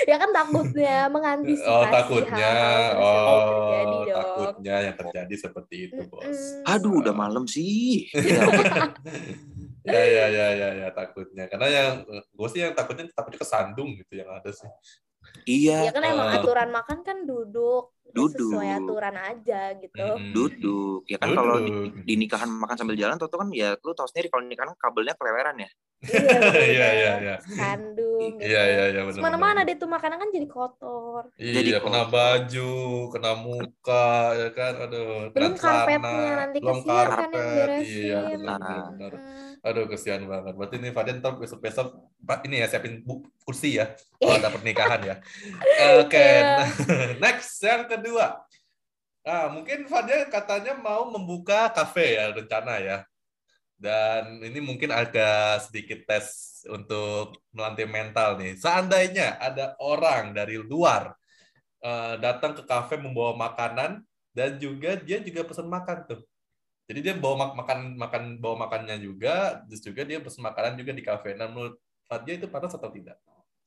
Ya 0.05 0.17
kan 0.17 0.31
takutnya 0.31 1.09
mengantisipasi 1.09 1.71
Oh, 1.71 1.85
takutnya. 1.87 2.37
hal-hal 2.37 2.93
Oh, 2.95 3.17
tersebut 3.17 3.49
terjadi 3.51 3.97
dong. 3.97 4.09
takutnya 4.15 4.77
yang 4.81 4.97
terjadi 4.97 5.35
seperti 5.37 5.77
itu, 5.87 6.01
Bos. 6.07 6.25
Mm-mm. 6.27 6.65
aduh, 6.67 6.95
udah 7.01 7.15
malam 7.15 7.45
sih. 7.45 8.09
Ya, 8.13 8.41
ya, 9.87 10.03
ya, 10.03 10.25
ya, 10.29 10.47
ya, 10.53 10.69
ya, 10.77 10.89
takutnya. 10.91 11.45
Karena 11.47 11.67
yang 11.67 11.91
gue 12.07 12.49
sih 12.49 12.61
yang 12.61 12.73
takutnya 12.73 13.09
takutnya 13.11 13.41
kesandung 13.41 13.97
gitu 13.97 14.13
yang 14.15 14.29
ada 14.31 14.51
sih. 14.51 14.69
Iya, 15.45 15.89
Ya 15.89 15.93
kan 15.93 16.03
emang 16.03 16.29
Ah. 16.29 16.37
aturan 16.39 16.69
makan 16.69 16.99
kan 17.01 17.25
duduk. 17.25 17.93
Ya 18.03 18.13
Duduk. 18.17 18.51
Sesuai 18.51 18.69
aturan 18.75 19.15
aja 19.15 19.61
gitu. 19.79 20.03
Mm-mm. 20.03 20.33
duduk. 20.35 21.01
Ya 21.07 21.17
kan 21.17 21.31
kalau 21.31 21.63
di, 21.63 21.73
di 22.03 22.15
nikahan 22.17 22.51
makan 22.51 22.75
sambil 22.75 22.99
jalan, 22.99 23.15
tuh 23.15 23.31
kan 23.31 23.49
ya 23.51 23.79
lu 23.79 23.93
tahu 23.95 24.05
sendiri 24.05 24.27
kalau 24.27 24.43
nikahan 24.43 24.75
kabelnya 24.75 25.15
keleleran 25.15 25.57
ya. 25.57 25.71
Iya, 26.11 26.65
Iya, 26.65 26.65
iya, 26.65 26.89
banget. 27.13 27.21
iya. 27.21 27.37
Kandung 27.61 28.33
gitu. 28.41 28.45
Iya, 28.49 28.63
iya, 28.65 28.85
iya, 28.89 29.01
benar. 29.05 29.21
Mana-mana 29.21 29.61
deh 29.69 29.77
tuh 29.77 29.85
makanan 29.85 30.17
kan 30.17 30.29
jadi 30.33 30.49
kotor. 30.49 31.23
Jadi 31.37 31.69
Iya, 31.73 31.79
kena 31.85 32.03
kotor. 32.09 32.13
baju, 32.17 32.73
kena 33.13 33.33
muka, 33.37 34.09
ya 34.33 34.49
kan, 34.51 34.73
aduh, 34.81 35.29
Belum 35.31 35.53
karpetnya 35.55 36.33
nanti 36.41 36.59
kesian 36.59 36.87
kan 36.87 37.29
yang 37.29 37.31
karpet, 37.37 37.69
beresin. 37.69 38.01
iya, 38.01 38.19
benar, 38.33 38.59
Nah. 38.61 38.85
benar. 38.97 39.13
Mm. 39.13 39.51
Aduh, 39.61 39.85
kesian 39.87 40.23
banget. 40.25 40.53
Berarti 40.57 40.77
ini 40.81 40.89
Fadil 40.89 41.17
ntar 41.21 41.37
besok-besok 41.37 41.87
Pak, 42.19 42.49
ini 42.49 42.57
ya 42.59 42.67
siapin 42.67 43.05
bu- 43.05 43.29
kursi 43.45 43.77
ya 43.77 43.93
kalau 44.17 44.41
ada 44.41 44.49
pernikahan 44.49 45.01
ya. 45.05 45.15
Oke, 46.01 46.17
Iya. 46.17 46.65
next 47.25 47.61
yang 47.61 47.85
kedua. 47.85 48.41
Nah, 49.21 49.53
mungkin 49.53 49.85
Fadil 49.85 50.33
katanya 50.33 50.73
mau 50.73 51.13
membuka 51.13 51.69
kafe 51.69 52.17
ya 52.17 52.33
rencana 52.33 52.81
ya. 52.81 53.05
Dan 53.81 54.45
ini 54.45 54.61
mungkin 54.61 54.93
agak 54.93 55.65
sedikit 55.69 56.05
tes 56.05 56.61
untuk 56.69 57.41
melatih 57.57 57.89
mental 57.89 58.37
nih. 58.37 58.53
Seandainya 58.61 59.41
ada 59.41 59.73
orang 59.81 60.37
dari 60.37 60.61
luar 60.61 61.17
eh, 61.85 62.15
datang 62.25 62.53
ke 62.59 62.63
kafe 62.69 62.97
membawa 63.01 63.33
makanan 63.37 64.05
dan 64.37 64.51
juga 64.61 64.97
dia 65.01 65.19
juga 65.25 65.43
pesan 65.49 65.69
makan 65.69 65.99
tuh. 66.11 66.21
Jadi 66.89 67.01
dia 67.07 67.15
bawa 67.17 67.37
mak- 67.49 67.57
makan 67.61 67.81
makan 67.97 68.23
bawa 68.43 68.57
makannya 68.69 68.97
juga, 69.01 69.63
terus 69.67 69.83
juga 69.85 70.03
dia 70.05 70.19
pesan 70.21 70.43
makanan 70.45 70.75
juga 70.81 70.93
di 70.99 71.05
kafe. 71.07 71.39
Nah, 71.39 71.49
menurut 71.53 71.77
Fadia 72.11 72.35
itu 72.39 72.47
pantas 72.51 72.75
atau 72.75 72.91
tidak? 72.91 73.17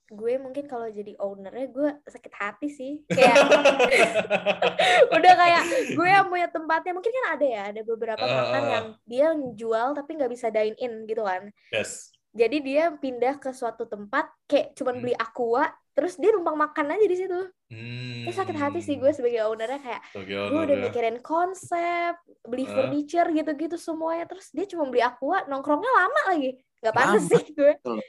Gue 0.06 0.36
mungkin 0.36 0.66
kalau 0.66 0.86
jadi 0.86 1.16
ownernya 1.16 1.68
gue 1.68 1.90
sakit 2.06 2.34
hati 2.34 2.68
sih. 2.68 2.94
Kayak 3.08 3.36
udah 5.16 5.34
kayak 5.34 5.64
gue 5.94 6.08
yang 6.08 6.28
punya 6.28 6.48
tempatnya 6.48 6.92
mungkin 6.92 7.12
kan 7.12 7.26
ada 7.34 7.46
ya 7.46 7.62
ada 7.72 7.82
beberapa 7.84 8.20
Ah, 8.20 8.32
makan 8.34 8.64
yang 8.68 8.86
dia 9.04 9.28
jual 9.56 9.88
tapi 9.94 10.16
nggak 10.16 10.32
bisa 10.32 10.48
dine 10.50 10.76
in 10.78 11.06
gitu 11.06 11.24
kan 11.24 11.50
yes. 11.70 12.12
jadi 12.32 12.58
dia 12.60 12.84
pindah 12.94 13.38
ke 13.38 13.52
suatu 13.52 13.86
tempat 13.86 14.30
kayak 14.46 14.74
cuman 14.74 14.94
Hmm. 14.94 15.02
beli 15.02 15.16
aqua 15.16 15.64
terus 15.94 16.18
dia 16.18 16.32
numpang 16.32 16.58
makan 16.58 16.94
aja 16.94 17.06
di 17.06 17.18
situ 17.18 17.40
Hmm. 17.70 18.22
terus 18.24 18.38
sakit 18.38 18.54
hati 18.54 18.80
sih 18.80 18.96
gue 18.96 19.10
sebagai 19.10 19.46
ownernya 19.46 19.80
kayak 19.80 20.02
Sebagai 20.12 20.36
gue 20.46 20.62
udah 20.62 20.78
ya. 20.78 20.84
mikirin 20.84 21.18
konsep 21.20 22.14
beli 22.44 22.66
Ah. 22.66 22.72
furniture 22.72 23.30
gitu-gitu 23.30 23.78
semuanya 23.78 24.26
terus 24.26 24.50
dia 24.50 24.66
cuma 24.66 24.86
beli 24.86 25.02
aqua 25.02 25.42
nongkrongnya 25.48 25.90
lama 25.92 26.22
lagi 26.30 26.52
nggak 26.80 26.94
pantas 26.94 27.24
sih 27.26 27.44
gue 27.52 27.74
Betul. 27.78 28.00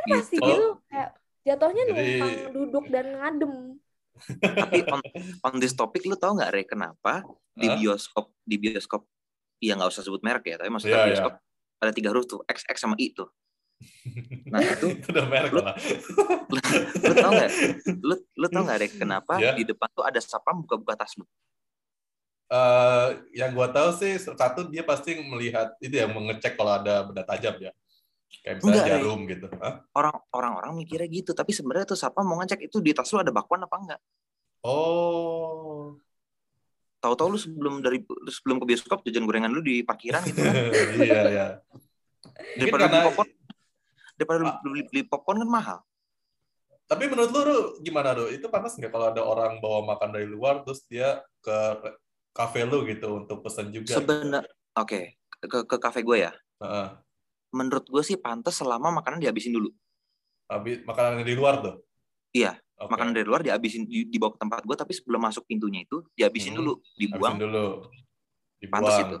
Kan 0.00 0.08
pasti 0.14 0.36
Gitu. 0.36 0.46
gitu 0.46 0.66
kayak 0.86 1.10
jatuhnya 1.42 1.82
Jadi- 1.82 1.94
numpang 1.94 2.32
duduk 2.52 2.84
dan 2.88 3.06
ngadem 3.14 3.52
Tapi 4.36 4.84
on, 4.86 5.00
on 5.40 5.54
this 5.56 5.72
topic 5.72 6.04
lu 6.04 6.12
tau 6.12 6.32
nggak 6.32 6.50
Re 6.50 6.62
kenapa 6.64 7.24
di 7.52 7.68
bioskop 7.70 8.28
di 8.42 8.56
bioskop 8.56 9.08
ya 9.56 9.72
nggak 9.74 9.88
usah 9.88 10.00
sebut 10.00 10.20
merek 10.20 10.44
ya 10.46 10.56
tapi 10.56 10.68
maksudnya 10.68 10.94
Iya, 10.94 11.02
iya. 11.02 11.10
bioskop 11.10 11.32
ada 11.80 11.90
tiga 11.90 12.08
huruf 12.10 12.26
tuh 12.26 12.40
X 12.44 12.64
X 12.64 12.76
sama 12.78 12.92
I 12.96 13.10
tuh. 13.10 13.32
Nah 14.46 14.60
itu 14.60 14.86
itu 15.00 15.08
udah 15.08 15.24
merek 15.24 15.48
Lu- 15.50 15.64
lah. 15.64 15.72
lu 17.00 17.14
tau 17.14 17.30
nggak? 17.30 17.50
Lu 17.98 18.14
lu 18.36 18.46
tau 18.46 18.62
nggak 18.62 18.78
Re 18.78 18.88
kenapa 18.90 19.32
Iya. 19.34 19.56
di 19.56 19.64
depan 19.64 19.88
tuh 19.90 20.04
ada 20.04 20.20
sapam 20.20 20.60
buka-buka 20.60 21.00
tas 21.00 21.16
lu? 21.16 21.24
Eh, 22.50 23.08
yang 23.32 23.54
gua 23.54 23.70
tahu 23.70 23.94
sih 23.94 24.18
satu 24.18 24.66
dia 24.66 24.82
pasti 24.82 25.14
melihat 25.16 25.72
itu 25.78 25.94
ya 25.94 26.04
mengecek 26.04 26.58
kalau 26.58 26.76
ada 26.76 27.06
benda 27.06 27.22
tajam 27.22 27.56
ya. 27.56 27.72
Kayak 28.30 28.54
misalnya 28.62 28.78
Enggak, 28.78 28.90
jarum 28.94 29.20
gitu. 29.26 29.46
Orang 29.90 30.14
orang-orang 30.30 30.72
mikirnya 30.78 31.08
gitu 31.10 31.30
tapi 31.34 31.50
sebenarnya 31.50 31.90
tuh 31.90 31.98
sapam 31.98 32.22
mau 32.22 32.38
ngecek 32.38 32.70
itu 32.70 32.78
di 32.78 32.94
tas 32.94 33.10
lu 33.10 33.18
ada 33.18 33.34
bakwan 33.34 33.66
apa 33.66 33.76
enggak? 33.76 34.00
Oh. 34.62 35.98
Tahu-tahu 37.00 37.28
lu 37.32 37.38
sebelum 37.40 37.74
dari 37.80 37.98
lu 38.04 38.30
sebelum 38.30 38.60
ke 38.60 38.70
bioskop 38.70 39.02
jajan 39.02 39.24
gorengan 39.24 39.50
lu 39.50 39.60
di 39.60 39.82
parkiran 39.82 40.22
gitu 40.22 40.40
kan? 40.40 40.54
iya, 41.00 41.20
iya. 41.26 41.46
Daripada 42.54 42.86
beli 42.86 42.92
karena- 42.92 43.06
popcorn 43.10 43.28
daripada 44.14 44.38
lu 44.38 44.46
Ah. 44.46 44.56
beli, 44.60 44.80
beli 44.86 45.02
popcorn 45.04 45.38
kan 45.40 45.50
mahal. 45.50 45.78
Tapi 46.84 47.06
menurut 47.06 47.30
lu, 47.30 47.40
Ru, 47.40 47.58
gimana, 47.80 48.12
Ru? 48.12 48.26
Itu 48.28 48.50
pantas 48.50 48.74
nggak 48.74 48.90
kalau 48.90 49.14
ada 49.14 49.22
orang 49.22 49.62
bawa 49.62 49.94
makan 49.94 50.10
dari 50.10 50.26
luar 50.26 50.66
terus 50.66 50.82
dia 50.86 51.22
ke 51.38 51.56
kafe 52.30 52.66
lu 52.66 52.82
gitu 52.84 53.16
untuk 53.16 53.40
pesan 53.40 53.70
juga? 53.70 53.94
Sebenar 53.96 54.44
oke 54.74 55.14
ke 55.40 55.58
ke 55.64 55.76
kafe 55.78 56.02
gue 56.02 56.18
ya. 56.20 56.32
Heeh. 56.60 56.86
Menurut 57.50 57.86
gue 57.86 58.02
sih 58.02 58.14
pantas 58.14 58.58
selama 58.58 59.02
makanan 59.02 59.18
dihabisin 59.18 59.54
dulu. 59.54 59.70
Habis 60.46 60.82
makanan 60.82 61.22
di 61.22 61.34
luar 61.34 61.62
tuh? 61.62 61.76
Iya, 62.30 62.58
Oke. 62.80 62.96
Makanan 62.96 63.12
dari 63.12 63.26
luar 63.28 63.44
dihabisin 63.44 63.84
di- 63.84 64.08
dibawa 64.08 64.32
ke 64.32 64.40
tempat 64.40 64.64
gue 64.64 64.72
tapi 64.72 64.96
sebelum 64.96 65.20
masuk 65.20 65.44
pintunya 65.44 65.84
itu 65.84 66.00
dihabisin 66.16 66.56
Hmm. 66.56 66.58
dulu, 66.64 66.72
dibuang. 66.96 67.36
Habisin 67.36 67.44
dulu. 67.44 67.66
Dibuang. 68.56 68.72
Pantas 68.72 68.96
itu. 69.04 69.16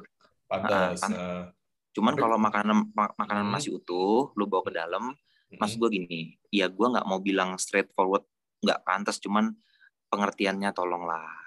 Pantas. 0.48 0.72
Ah, 0.72 0.88
pantas. 0.96 1.00
Nah. 1.10 1.44
Cuman 1.90 2.12
Tapi- 2.14 2.22
kalau 2.22 2.36
makanan 2.38 2.76
ma- 2.94 3.14
makanan 3.18 3.44
Hmm. 3.44 3.52
masih 3.52 3.70
utuh, 3.76 4.30
lu 4.32 4.46
bawa 4.46 4.62
ke 4.64 4.72
dalam, 4.72 5.12
maksud 5.52 5.76
gue 5.76 5.90
gini, 5.92 6.20
ya 6.48 6.70
gue 6.70 6.86
nggak 6.86 7.02
mau 7.04 7.18
bilang 7.18 7.58
straightforward 7.58 8.22
nggak 8.62 8.80
pantas, 8.80 9.18
cuman 9.18 9.52
pengertiannya 10.08 10.70
tolonglah. 10.70 11.39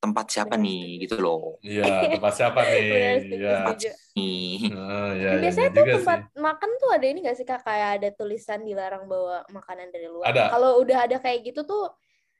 Tempat 0.00 0.26
siapa 0.32 0.56
nih 0.56 1.04
gitu 1.04 1.20
loh. 1.20 1.60
Iya, 1.60 2.08
tempat 2.08 2.32
siapa 2.32 2.60
nih? 2.64 2.80
Iya. 3.40 3.68
iya, 4.16 5.30
Biasanya 5.38 5.70
iya 5.70 5.76
tuh 5.76 5.84
juga 5.84 5.94
tempat 6.00 6.20
sih. 6.24 6.40
makan 6.40 6.70
tuh 6.80 6.90
ada 6.90 7.06
ini 7.06 7.18
gak 7.20 7.36
sih 7.36 7.46
kak 7.46 7.60
kayak 7.62 7.90
ada 8.00 8.08
tulisan 8.16 8.64
dilarang 8.64 9.04
bawa 9.06 9.44
makanan 9.48 9.92
dari 9.92 10.08
luar. 10.08 10.32
Ada. 10.32 10.50
Kalau 10.50 10.80
udah 10.80 10.98
ada 11.04 11.16
kayak 11.20 11.52
gitu 11.52 11.62
tuh 11.62 11.92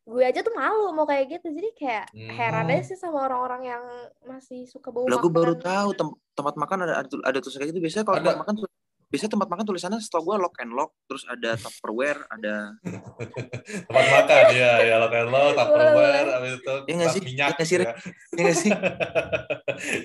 gue 0.02 0.24
aja 0.24 0.40
tuh 0.40 0.56
malu 0.56 0.90
mau 0.90 1.04
kayak 1.04 1.38
gitu. 1.38 1.52
Jadi 1.52 1.68
kayak 1.76 2.06
Hmm. 2.10 2.32
heran 2.32 2.66
aja 2.72 2.82
sih 2.82 2.98
sama 2.98 3.22
orang-orang 3.22 3.62
yang 3.68 3.84
masih 4.24 4.64
suka 4.64 4.88
bawa 4.88 5.06
Lah 5.06 5.18
gue 5.20 5.30
baru 5.30 5.54
tahu 5.54 5.88
tem- 5.94 6.18
tempat 6.32 6.54
makan 6.56 6.78
ada 6.88 6.94
ada, 7.04 7.12
ada 7.22 7.38
tulisan 7.38 7.60
kayak 7.60 7.70
gitu. 7.76 7.80
Biasanya 7.84 8.04
kalau 8.04 8.18
Ada. 8.18 8.24
tempat 8.24 8.40
makan 8.42 8.54
tuh 8.56 8.68
biasanya 9.10 9.34
tempat 9.34 9.48
makan 9.50 9.64
tulisannya 9.66 9.98
setahu 9.98 10.22
gue 10.32 10.36
lock 10.38 10.54
and 10.62 10.70
lock, 10.70 10.94
terus 11.10 11.26
ada 11.26 11.58
tupperware, 11.58 12.22
ada 12.30 12.78
Tempat 13.90 14.06
makan, 14.06 14.44
ya, 14.54 14.72
ya 14.86 14.94
lo 15.02 15.10
kan 15.10 15.26
lo, 15.26 15.50
tupperware, 15.50 16.28
habis 16.30 16.52
itu 16.62 16.74
nggak 16.86 17.08
tas 17.10 17.14
sih? 17.18 17.22
minyak. 17.26 17.48
Nggak 17.50 17.66
sih, 17.66 17.76
ya. 17.76 17.92
ya 18.38 18.54
sih? 18.62 18.72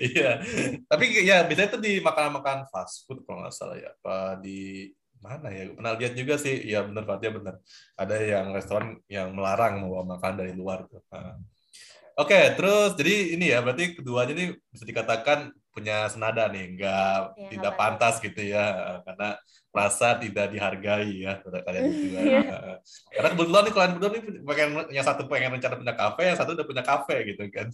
Iya. 0.01 0.31
Tapi 0.89 1.03
ya 1.21 1.38
biasanya 1.45 1.69
itu 1.69 1.79
di 1.79 1.93
makanan-makanan 2.01 2.65
fast 2.74 3.05
food 3.05 3.21
kalau 3.29 3.45
nggak 3.45 3.53
salah 3.53 3.77
ya. 3.77 3.93
Apa 4.01 4.41
di 4.41 4.89
mana 5.21 5.53
ya? 5.53 5.69
Pernah 5.69 5.93
lihat 6.01 6.13
juga 6.17 6.35
sih. 6.41 6.65
Iya 6.65 6.89
benar 6.89 7.05
Fatia 7.05 7.29
benar. 7.29 7.55
Ada 7.93 8.15
yang 8.25 8.45
restoran 8.57 8.97
yang 9.05 9.38
melarang 9.38 9.85
membawa 9.85 10.17
makan 10.17 10.33
dari 10.41 10.57
luar 10.57 10.89
tuh. 10.89 11.05
Nah. 11.13 11.38
Oke, 12.15 12.55
terus 12.55 12.95
jadi 12.95 13.35
ini 13.35 13.51
ya 13.51 13.59
berarti 13.59 14.00
keduanya 14.00 14.33
ini 14.39 14.45
bisa 14.71 14.88
dikatakan 14.88 15.51
punya 15.75 16.08
senada 16.08 16.48
nih, 16.48 16.79
nggak 16.79 17.20
Ya, 17.36 17.48
tidak 17.51 17.74
pantas 17.75 18.24
gitu 18.24 18.39
ya, 18.39 18.63
karena 19.03 19.36
merasa 19.75 20.15
tidak 20.15 20.48
dihargai 20.55 21.12
ya 21.20 21.44
saudara 21.44 21.67
kalian 21.67 21.84
berdua. 21.91 22.20
Iya. 22.25 22.58
Karena 23.12 23.29
kebetulan 23.36 23.62
nih 23.67 23.74
kalian 23.75 23.91
berdua 24.00 24.10
nih 24.15 24.22
pengen 24.48 24.70
yang 24.96 25.05
satu 25.05 25.22
pengen 25.27 25.50
rencana 25.60 25.75
punya 25.75 25.94
kafe, 26.00 26.22
yang 26.32 26.38
satu 26.39 26.51
udah 26.55 26.67
punya 26.67 26.84
kafe 26.88 27.15
gitu 27.27 27.44
kan. 27.51 27.67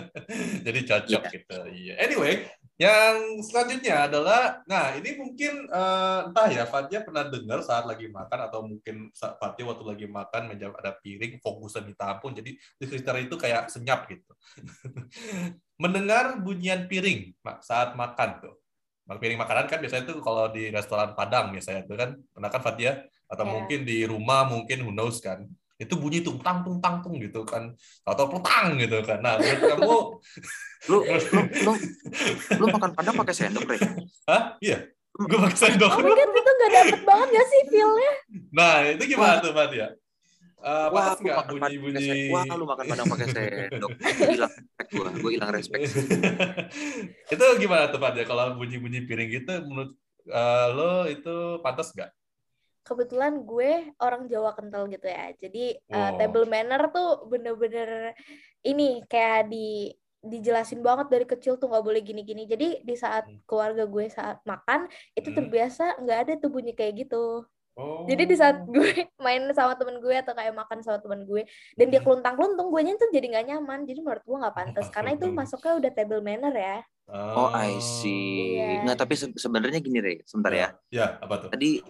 Jadi 0.66 0.78
cocok 0.88 1.22
Iya. 1.22 1.34
gitu. 1.36 1.58
Iya. 1.68 1.92
Anyway, 2.00 2.32
yang 2.74 3.38
selanjutnya 3.38 4.10
adalah, 4.10 4.58
nah 4.66 4.90
ini 4.98 5.14
mungkin 5.14 5.70
eh, 5.70 6.20
entah 6.26 6.48
ya, 6.50 6.66
Fatia 6.66 7.06
pernah 7.06 7.22
dengar 7.30 7.62
saat 7.62 7.86
lagi 7.86 8.10
makan 8.10 8.38
atau 8.50 8.66
mungkin 8.66 9.14
saat 9.14 9.38
Fatia 9.38 9.62
waktu 9.62 9.84
lagi 9.86 10.06
makan 10.10 10.50
meja 10.50 10.74
ada 10.74 10.90
piring 10.98 11.38
fokusan 11.38 11.86
ditampung, 11.86 12.34
jadi 12.34 12.50
di 12.50 12.84
sekitar 12.84 13.22
itu 13.22 13.38
kayak 13.38 13.70
senyap 13.70 14.10
gitu. 14.10 14.32
Mendengar 15.82 16.38
bunyian 16.42 16.86
piring 16.90 17.34
saat 17.62 17.94
makan 17.94 18.42
tuh. 18.42 18.54
Mak- 19.04 19.20
Piring 19.20 19.36
makanan 19.36 19.68
kan 19.68 19.78
biasanya 19.84 20.04
tuh 20.08 20.18
kalau 20.24 20.48
di 20.48 20.72
restoran 20.72 21.12
Padang 21.12 21.52
biasanya 21.52 21.84
tuh 21.84 21.96
kan, 21.98 22.10
pernah 22.32 22.48
kan 22.48 22.62
Fatia? 22.64 23.04
Atau 23.28 23.44
Iya. 23.44 23.52
mungkin 23.52 23.80
di 23.84 23.98
rumah 24.08 24.48
mungkin 24.48 24.80
who 24.80 24.90
knows 24.96 25.20
kan. 25.20 25.44
Itu 25.84 25.94
bunyi 26.00 26.24
tung 26.24 26.40
tang 26.40 26.64
tung 26.64 26.80
tang 26.80 27.04
tung 27.04 27.20
gitu 27.20 27.44
kan 27.44 27.68
atau 28.08 28.24
petang 28.32 28.80
gitu 28.80 29.04
kan 29.04 29.20
nah 29.20 29.36
menurut 29.36 29.62
kamu 29.68 29.92
Lu 30.84 31.00
lu 31.00 31.16
lu, 31.64 31.72
lu 32.60 32.66
makan 32.68 32.92
padang 32.92 33.16
pakai 33.16 33.34
sendok, 33.34 33.64
Re? 33.64 33.78
Hah? 34.28 34.60
Iya. 34.60 34.84
Gue 35.16 35.38
pakai 35.40 35.56
sendok. 35.56 35.96
Oh 35.96 36.04
my 36.04 36.12
god, 36.12 36.28
itu 36.28 36.52
gak 36.60 36.70
dapet 36.76 37.00
banget 37.08 37.28
gak 37.32 37.46
sih 37.48 37.60
feel-nya? 37.72 38.12
Nah, 38.52 38.74
itu 38.92 39.02
gimana 39.08 39.40
tuh, 39.40 39.56
Mbak 39.56 39.72
ya? 39.72 39.88
Uh, 40.64 40.88
Wah, 40.96 41.12
lu 41.12 41.20
nggak 41.20 41.36
makan 41.36 41.52
pakai 41.56 41.56
bunyi-bunyi? 41.60 42.04
sendok. 42.04 42.32
Wah, 42.32 42.44
lu 42.56 42.64
makan 42.68 42.84
padang 42.88 43.06
pakai 43.08 43.26
sendok. 43.32 43.90
Hilang 44.04 44.52
respect 44.52 44.88
gua. 44.92 45.08
Gua 45.16 45.30
hilang 45.32 45.52
respect. 45.56 45.82
itu 47.32 47.44
gimana 47.60 47.84
tuh, 47.88 48.00
Pak? 48.00 48.10
Ya, 48.20 48.24
kalau 48.28 48.44
bunyi-bunyi 48.60 49.08
piring 49.08 49.30
gitu, 49.32 49.54
menurut 49.64 49.92
uh, 50.28 50.66
lo 50.72 50.92
itu 51.08 51.64
pantas 51.64 51.96
nggak? 51.96 52.12
Kebetulan 52.84 53.42
gue 53.42 53.96
orang 53.98 54.28
Jawa 54.28 54.52
kental 54.52 54.86
gitu 54.86 55.08
ya. 55.08 55.32
Jadi 55.34 55.80
uh, 55.88 56.12
Wow. 56.12 56.16
table 56.20 56.46
manner 56.46 56.82
tuh 56.92 57.24
bener-bener 57.26 58.12
ini 58.60 59.00
kayak 59.08 59.48
di 59.48 59.88
dijelasin 60.20 60.80
banget 60.80 61.12
dari 61.12 61.24
kecil 61.24 61.56
tuh 61.56 61.68
nggak 61.68 61.84
boleh 61.84 62.00
gini-gini. 62.00 62.44
Jadi 62.44 62.80
di 62.80 62.94
saat 62.94 63.24
Hmm. 63.24 63.40
keluarga 63.44 63.84
gue 63.84 64.04
saat 64.08 64.40
makan 64.44 64.88
itu 65.12 65.28
Hmm. 65.28 65.36
terbiasa 65.36 66.00
nggak 66.00 66.18
ada 66.24 66.32
tuh 66.36 66.48
bunyi 66.48 66.72
kayak 66.72 67.04
gitu. 67.04 67.44
Oh. 67.74 68.06
Jadi 68.06 68.24
di 68.24 68.36
saat 68.38 68.64
gue 68.64 68.70
main 69.24 69.44
sama 69.52 69.74
temen 69.74 70.00
gue 70.00 70.14
atau 70.14 70.32
kayak 70.32 70.54
makan 70.54 70.80
sama 70.80 71.00
temen 71.00 71.24
gue 71.24 71.44
dan 71.76 71.86
dia 71.88 72.00
Hmm. 72.00 72.06
keluntang-keluntung, 72.06 72.68
gue 72.68 72.80
tuh 72.96 73.08
jadi 73.12 73.26
nggak 73.32 73.46
nyaman. 73.48 73.84
Jadi 73.84 74.00
menurut 74.00 74.24
gue 74.24 74.36
nggak 74.40 74.56
pantas 74.56 74.86
karena 74.88 75.12
itu 75.12 75.24
masuknya 75.40 75.72
udah 75.76 75.90
table 75.92 76.20
manner 76.20 76.52
ya. 76.52 76.78
Oh, 77.04 77.52
I 77.52 77.76
see. 77.84 78.56
Iya. 78.56 78.80
Nggak, 78.80 78.96
tapi 78.96 79.12
se- 79.12 79.36
sebenarnya 79.36 79.76
gini, 79.76 80.00
Re. 80.00 80.14
Sebentar 80.24 80.56
ya. 80.56 80.68
Ya, 80.88 81.20
apa 81.20 81.36
tuh? 81.36 81.48
Tadi 81.52 81.84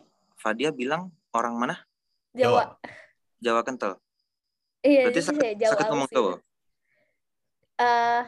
Fadia 0.44 0.68
bilang 0.70 1.08
orang 1.32 1.56
mana? 1.56 1.76
Jawa. 2.36 2.76
Jawa 3.40 3.64
kental. 3.64 3.96
Iya, 4.84 5.08
Berarti 5.08 5.16
itu 5.16 5.28
sakit, 5.32 5.40
sih 5.40 5.56
Jawa 5.56 5.72
sakit 5.72 5.86
ngomong 5.88 6.08
Jawa. 6.12 6.32
Eh, 7.74 8.20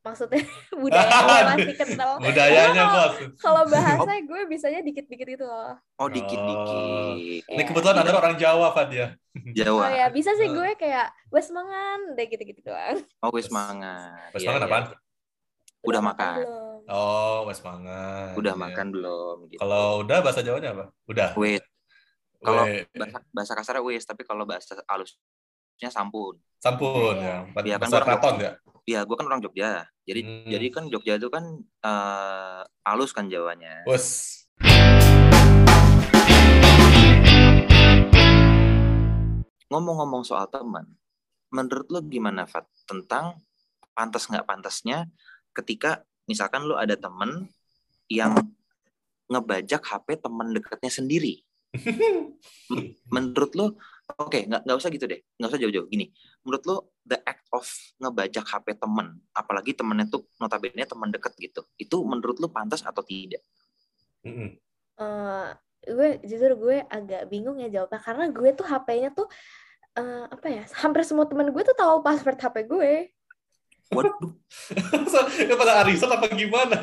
maksudnya 0.00 0.38
budayanya 0.82 1.42
masih 1.50 1.74
kental. 1.74 2.10
Budayanya, 2.22 2.70
Kalau- 2.78 2.94
Bos. 2.94 3.14
Kalau 3.42 3.62
bahasa 3.66 4.10
gue 4.30 4.40
bisanya 4.46 4.80
dikit-dikit 4.80 5.26
gitu 5.28 5.44
loh. 5.44 5.74
Oh, 5.98 6.06
dikit-dikit. 6.06 7.42
Ini 7.44 7.58
Iya. 7.58 7.64
kebetulan 7.66 8.06
ada 8.06 8.12
orang 8.14 8.38
Jawa, 8.38 8.70
Fad 8.70 8.94
ya. 8.94 9.18
Jawa. 9.52 9.82
Oh 9.82 9.90
ya, 9.90 10.06
bisa 10.08 10.30
sih 10.38 10.46
gue 10.46 10.78
kayak 10.78 11.10
wes 11.28 11.50
mangan, 11.50 12.14
deh 12.14 12.26
gitu-gitu 12.30 12.62
doang. 12.62 13.02
Oh, 13.18 13.34
wis 13.34 13.50
mangan. 13.50 14.30
Wes 14.30 14.40
Iya, 14.40 14.54
mangan 14.54 14.62
iya. 14.62 14.68
apaan? 14.70 14.84
Udah 15.82 16.00
makan. 16.00 16.34
belum? 16.38 16.63
Oh, 16.84 17.48
wes 17.48 17.64
mangan. 17.64 18.36
Udah 18.36 18.52
Iya. 18.52 18.60
makan 18.60 18.86
belum? 18.92 19.36
Gitu. 19.48 19.60
Kalau 19.60 20.04
udah 20.04 20.18
bahasa 20.20 20.44
Jawanya 20.44 20.76
apa? 20.76 20.84
Udah. 21.08 21.32
Wait, 21.34 21.64
kalau 22.38 22.68
bahasa, 22.92 23.18
bahasa 23.32 23.52
kasarnya 23.56 23.82
wis, 23.82 24.04
tapi 24.04 24.22
kalau 24.22 24.44
bahasa 24.44 24.76
halusnya 24.84 25.88
sampun. 25.88 26.36
sampun 26.60 27.20
Iya. 27.20 27.44
ya. 27.44 27.60
Iya, 27.60 27.76
kan 27.76 27.80
Bahasa 27.82 27.96
gua- 27.98 28.06
keraton 28.06 28.34
ya. 28.40 28.52
Ya, 28.84 29.00
gue 29.00 29.16
kan 29.16 29.26
orang 29.26 29.40
Jogja. 29.40 29.84
Jadi 30.04 30.20
Hmm. 30.20 30.48
jadi 30.48 30.66
kan 30.68 30.84
Jogja 30.88 31.16
itu 31.16 31.28
kan 31.28 31.44
eh, 31.60 32.60
halus 32.84 33.12
kan 33.12 33.28
Jawanya. 33.28 33.84
Wes. 33.84 34.44
Ngomong-ngomong 39.66 40.22
soal 40.22 40.46
teman, 40.46 40.86
menurut 41.50 41.88
lo 41.90 42.00
gimana, 42.00 42.46
Fat? 42.46 42.68
Tentang 42.86 43.40
pantas 43.92 44.28
nggak 44.28 44.46
pantasnya 44.46 45.08
ketika 45.52 46.04
misalkan 46.24 46.64
lo 46.64 46.76
ada 46.76 46.96
temen 46.96 47.48
yang 48.08 48.36
ngebajak 49.28 49.80
HP 49.80 50.20
teman 50.20 50.52
dekatnya 50.52 50.92
sendiri. 50.92 51.40
Menurut 53.14 53.52
lo, 53.58 53.66
oke, 54.20 54.46
nggak 54.46 54.62
nggak 54.62 54.78
usah 54.78 54.90
gitu 54.94 55.10
deh, 55.10 55.20
nggak 55.40 55.50
usah 55.50 55.60
jauh-jauh. 55.60 55.88
Gini, 55.90 56.06
menurut 56.46 56.62
lo 56.70 56.76
the 57.02 57.18
act 57.26 57.50
of 57.50 57.66
ngebajak 57.98 58.46
HP 58.46 58.78
temen, 58.78 59.18
apalagi 59.34 59.74
temennya 59.74 60.06
tuh 60.06 60.28
notabene 60.38 60.86
teman 60.86 61.10
dekat 61.10 61.34
gitu, 61.40 61.66
itu 61.80 61.96
menurut 62.06 62.38
lo 62.38 62.46
pantas 62.52 62.86
atau 62.86 63.02
tidak? 63.02 63.42
Eh, 64.24 65.48
gue 65.84 66.08
jujur 66.24 66.54
gue 66.56 66.76
agak 66.86 67.28
bingung 67.28 67.58
ya 67.60 67.68
jawabnya 67.68 68.00
karena 68.00 68.24
gue 68.30 68.48
tuh 68.54 68.66
HP-nya 68.66 69.10
tuh 69.12 69.26
eh, 69.98 70.24
apa 70.30 70.46
ya? 70.46 70.62
Hampir 70.78 71.02
semua 71.02 71.26
teman 71.26 71.50
gue 71.50 71.62
tuh 71.66 71.76
tahu 71.76 72.00
password 72.06 72.38
HP 72.38 72.56
gue. 72.70 72.92
Waduh, 73.92 74.32
Itu 75.44 75.54
pada 75.60 75.84
arisan 75.84 76.08
apa 76.08 76.26
gimana? 76.32 76.80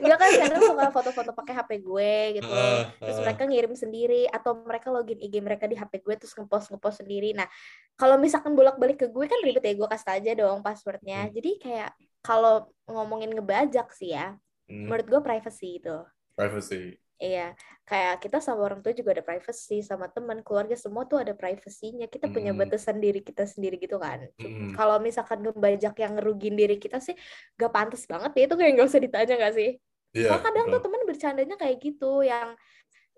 Enggak 0.00 0.18
kan 0.18 0.30
kadang 0.32 0.62
suka 0.64 0.84
foto-foto 0.90 1.30
pakai 1.36 1.54
HP 1.54 1.70
gue 1.84 2.14
gitu. 2.40 2.48
Ah, 2.48 2.88
Terus 2.98 3.18
ah. 3.20 3.22
mereka 3.28 3.42
ngirim 3.46 3.74
sendiri 3.76 4.22
atau 4.32 4.56
mereka 4.64 4.88
login 4.88 5.20
IG 5.20 5.44
mereka 5.44 5.68
di 5.68 5.76
HP 5.76 6.00
gue 6.02 6.14
terus 6.16 6.32
ngepost 6.34 6.72
ngepost 6.72 7.04
sendiri. 7.04 7.36
Nah, 7.36 7.46
kalau 7.94 8.16
misalkan 8.16 8.56
bolak-balik 8.56 8.96
ke 9.02 9.06
gue 9.12 9.26
kan 9.28 9.38
ribet 9.44 9.62
ya 9.62 9.74
gue 9.76 9.88
kasih 9.92 10.10
aja 10.18 10.32
dong 10.38 10.64
passwordnya. 10.64 11.28
Hmm. 11.28 11.32
Jadi 11.36 11.50
kayak 11.60 11.90
kalau 12.24 12.70
ngomongin 12.88 13.34
ngebajak 13.34 13.92
sih 13.92 14.14
ya, 14.14 14.38
Hmm, 14.70 14.86
menurut 14.88 15.06
gue 15.10 15.20
privacy 15.20 15.82
itu. 15.82 15.96
privacy. 16.32 16.96
Iya, 17.22 17.54
kayak 17.86 18.18
kita 18.18 18.42
sama 18.42 18.66
orang 18.66 18.82
tua 18.82 18.90
juga 18.98 19.14
ada 19.14 19.22
privacy, 19.22 19.78
sama 19.86 20.10
teman, 20.10 20.42
keluarga 20.42 20.74
semua 20.74 21.06
tuh 21.06 21.22
ada 21.22 21.30
privasinya. 21.38 22.10
Kita 22.10 22.26
punya 22.26 22.50
Hmm. 22.50 22.58
batasan 22.58 22.98
diri 22.98 23.22
kita 23.22 23.46
sendiri 23.46 23.78
gitu 23.78 23.94
kan. 24.02 24.26
Hmm. 24.42 24.74
Kalau 24.74 24.98
misalkan 24.98 25.38
ngebajak 25.46 25.94
yang 26.02 26.18
ngerugin 26.18 26.58
diri 26.58 26.82
kita 26.82 26.98
sih, 26.98 27.14
gak 27.54 27.70
pantas 27.70 28.02
banget 28.10 28.30
ya 28.34 28.42
itu 28.50 28.54
kayak 28.58 28.70
nggak 28.74 28.88
usah 28.90 29.02
ditanya 29.06 29.34
gak 29.38 29.54
sih? 29.54 29.70
Iya. 30.18 30.34
Soalnya 30.34 30.42
kadang 30.50 30.66
betul. 30.66 30.74
tuh 30.74 30.82
teman 30.82 31.02
bercandanya 31.06 31.56
kayak 31.62 31.76
gitu 31.78 32.12
yang 32.26 32.48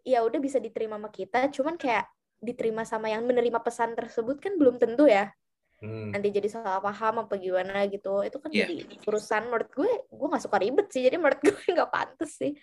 ya 0.05 0.19
udah 0.21 0.41
bisa 0.41 0.59
diterima 0.61 1.01
sama 1.01 1.09
kita, 1.09 1.49
cuman 1.57 1.75
kayak 1.81 2.05
diterima 2.45 2.85
sama 2.85 3.09
yang 3.09 3.25
menerima 3.25 3.57
pesan 3.65 3.97
tersebut 3.97 4.37
kan 4.37 4.61
belum 4.61 4.77
tentu 4.77 5.09
ya. 5.09 5.33
Hmm. 5.85 6.17
Nanti 6.17 6.33
jadi 6.33 6.49
salah 6.49 6.81
paham 6.81 7.29
apa 7.29 7.37
gimana 7.37 7.85
gitu. 7.87 8.25
Itu 8.25 8.41
kan 8.41 8.49
Iya. 8.49 8.65
jadi 8.65 8.89
urusan 9.05 9.53
menurut 9.53 9.69
gue, 9.69 9.91
gue 10.09 10.27
gak 10.33 10.41
suka 10.43 10.57
ribet 10.57 10.89
sih. 10.89 11.05
Jadi 11.05 11.21
menurut 11.21 11.41
gue 11.45 11.69
nggak 11.69 11.91
pantas 11.93 12.41
sih. 12.41 12.57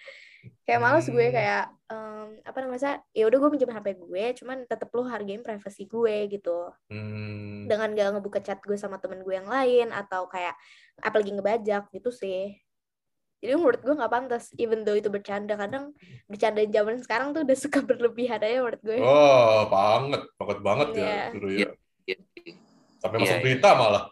Kayak 0.65 0.81
males 0.81 1.05
gue 1.05 1.21
Hmm. 1.21 1.35
kayak 1.37 1.63
em, 1.85 2.27
apa 2.41 2.57
namanya? 2.59 2.91
Ya 3.13 3.29
udah 3.29 3.37
gue 3.37 3.49
minjem 3.53 3.69
HP 3.69 3.87
gue, 3.93 4.23
cuman 4.41 4.57
tetep 4.65 4.89
lu 4.89 5.05
hargain 5.05 5.45
privasi 5.45 5.85
gue 5.85 6.15
gitu. 6.33 6.57
Hmm. 6.89 7.69
Dengan 7.69 7.93
gak 7.93 8.09
ngebuka 8.17 8.41
chat 8.41 8.57
gue 8.65 8.73
sama 8.73 8.97
temen 8.97 9.21
gue 9.21 9.37
yang 9.37 9.45
lain 9.45 9.93
atau 9.93 10.25
kayak 10.25 10.57
apalagi 10.97 11.29
ngebajak 11.31 11.93
gitu 11.93 12.09
sih. 12.09 12.57
Jadi 13.37 13.57
menurut 13.57 13.81
gue 13.81 13.97
nggak 13.97 14.13
pantas, 14.13 14.53
even 14.57 14.81
though 14.81 14.93
itu 14.93 15.09
bercanda. 15.09 15.57
Kadang 15.57 15.97
bercanda 16.25 16.61
zaman 16.61 17.01
sekarang 17.01 17.33
tuh 17.33 17.41
udah 17.41 17.57
suka 17.57 17.81
berlebihan 17.89 18.37
aja 18.37 18.61
menurut 18.61 18.81
gue. 18.81 18.97
Oh, 18.97 19.65
banget, 19.65 20.21
banget 20.37 20.59
banget 20.61 20.89
ya 20.93 21.05
Iya. 21.05 21.23
dulu 21.33 21.49
ya. 21.49 21.69
Iya. 23.01 23.09
Sampai 23.09 23.17
Iya, 23.17 23.25
masuk 23.25 23.33
iya. 23.33 23.43
berita 23.43 23.69
malah. 23.73 24.03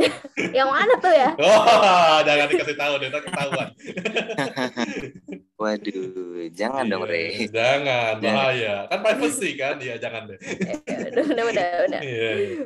Yang 0.56 0.68
mana 0.70 0.94
tuh 1.02 1.12
ya? 1.12 1.30
Oh, 1.44 2.18
jangan 2.24 2.46
dikasih 2.48 2.76
tahu 2.78 2.92
deh, 3.02 3.08
ketahuan. 3.10 3.68
waduh, 5.60 6.48
jangan 6.56 6.84
dong, 6.88 7.04
Iya, 7.04 7.12
Re. 7.12 7.24
Jangan, 7.52 8.14
bahaya. 8.22 8.74
Kan 8.88 8.98
privacy 9.04 9.50
kan? 9.60 9.76
Iya, 9.76 10.00
jangan 10.00 10.30
deh. 10.30 10.38
Ya, 10.40 10.74
udah, 11.10 11.24
udah, 11.26 11.44
udah, 11.52 11.68
udah. 11.90 12.00
Iya, 12.00 12.30
iya. 12.32 12.64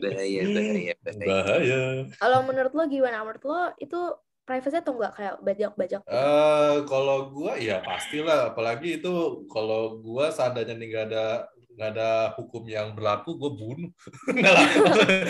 Bahaya, 0.00 0.40
bahaya, 0.46 0.94
bahaya. 1.04 1.26
Bahaya. 1.28 1.82
Kalau 2.16 2.38
menurut 2.48 2.72
lo 2.72 2.82
gimana? 2.88 3.20
Menurut 3.20 3.44
lo 3.44 3.60
itu 3.76 4.00
privacy 4.48 4.76
atau 4.80 4.96
enggak 4.96 5.12
kayak 5.20 5.34
bajak-bajak 5.44 6.00
gitu? 6.00 6.10
Eh, 6.16 6.76
kalau 6.88 7.28
gua 7.28 7.60
ya 7.60 7.84
pastilah, 7.84 8.56
apalagi 8.56 8.98
itu 9.04 9.44
kalau 9.52 10.00
gua 10.00 10.32
seandainya 10.32 10.74
nih 10.80 10.86
nggak 10.96 11.06
ada 11.12 11.26
nggak 11.76 11.88
ada 11.96 12.10
hukum 12.36 12.62
yang 12.66 12.92
berlaku, 12.92 13.38
gue 13.38 13.50
bunuh. 13.56 13.92
Nggak 14.36 14.52
lah. 14.52 14.66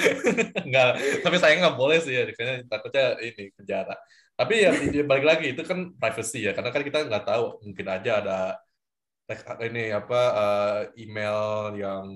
Nggak. 0.69 0.89
Tapi 1.23 1.37
saya 1.39 1.55
nggak 1.61 1.77
boleh 1.77 1.99
sih 2.03 2.13
ya, 2.17 2.23
kayaknya 2.33 2.57
takutnya 2.67 3.05
ini 3.23 3.53
penjara. 3.55 3.95
Tapi 4.35 4.55
ya 4.65 4.71
balik 5.05 5.27
lagi 5.29 5.47
itu 5.53 5.63
kan 5.63 5.93
privacy 6.01 6.49
ya, 6.49 6.53
karena 6.57 6.71
kan 6.73 6.83
kita 6.83 6.99
nggak 7.07 7.25
tahu 7.29 7.61
mungkin 7.61 7.87
aja 7.93 8.11
ada 8.25 8.39
ini 9.63 9.95
apa 9.95 10.21
eh, 10.35 10.81
email 11.07 11.39
yang 11.79 12.07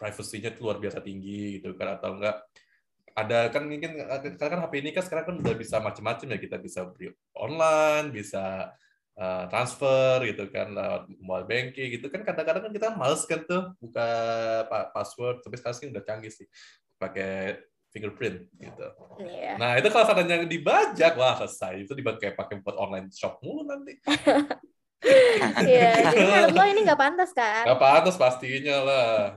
privasinya 0.00 0.48
luar 0.56 0.80
biasa 0.80 1.04
tinggi 1.04 1.60
gitu 1.60 1.76
kan 1.76 2.00
atau 2.00 2.16
enggak 2.16 2.40
ada 3.12 3.52
kan 3.52 3.68
mungkin 3.68 4.00
karena 4.00 4.48
kan 4.48 4.60
HP 4.64 4.74
ini 4.80 4.90
kan 4.96 5.04
sekarang 5.04 5.24
kan 5.28 5.36
udah 5.44 5.54
bisa 5.58 5.76
macam-macam 5.82 6.26
ya 6.32 6.38
kita 6.40 6.56
bisa 6.56 6.88
beli 6.88 7.12
online 7.36 8.08
bisa 8.08 8.72
uh, 9.18 9.44
transfer 9.50 10.22
gitu 10.28 10.46
kan 10.52 10.70
lewat 10.70 11.10
mobile 11.18 11.48
banking 11.48 11.98
gitu 11.98 12.06
kan 12.12 12.22
kadang-kadang 12.22 12.68
kan 12.68 12.72
kita 12.74 12.88
males 12.94 13.22
kan 13.26 13.40
tuh 13.48 13.74
buka 13.80 14.08
pa- 14.68 14.90
password 14.94 15.42
tapi 15.42 15.58
sekarang 15.58 15.76
sih 15.78 15.86
udah 15.90 16.02
canggih 16.04 16.32
sih 16.32 16.46
pakai 17.00 17.58
fingerprint 17.90 18.46
gitu. 18.54 18.86
Iya. 19.18 19.58
Nah 19.58 19.74
itu 19.74 19.90
kalau 19.90 20.06
seandainya 20.06 20.46
dibajak 20.46 21.18
wah 21.18 21.34
selesai 21.42 21.82
itu 21.82 21.92
dipakai 21.98 22.38
pakai 22.38 22.62
buat 22.62 22.78
online 22.78 23.10
shop 23.10 23.42
mulu 23.42 23.66
nanti. 23.66 23.98
Iya, 25.64 26.12
jadi 26.12 26.24
menurut 26.28 26.52
lo 26.52 26.64
ini 26.68 26.80
nggak 26.84 27.00
pantas 27.00 27.32
kan? 27.32 27.64
Gak 27.64 27.80
pantas 27.80 28.20
pastinya 28.20 28.76
lah. 28.84 29.32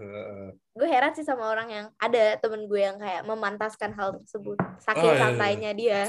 Gue 0.75 0.87
heran 0.91 1.15
sih 1.15 1.23
sama 1.23 1.47
orang 1.47 1.71
yang 1.71 1.85
ada 1.95 2.35
temen 2.35 2.67
gue 2.67 2.81
yang 2.83 2.99
kayak 2.99 3.23
memantaskan 3.23 3.95
hal 3.95 4.19
tersebut. 4.19 4.59
Saking 4.83 5.07
Oh, 5.07 5.13
iya, 5.13 5.15
iya. 5.15 5.21
santainya 5.23 5.71
dia. 5.71 6.01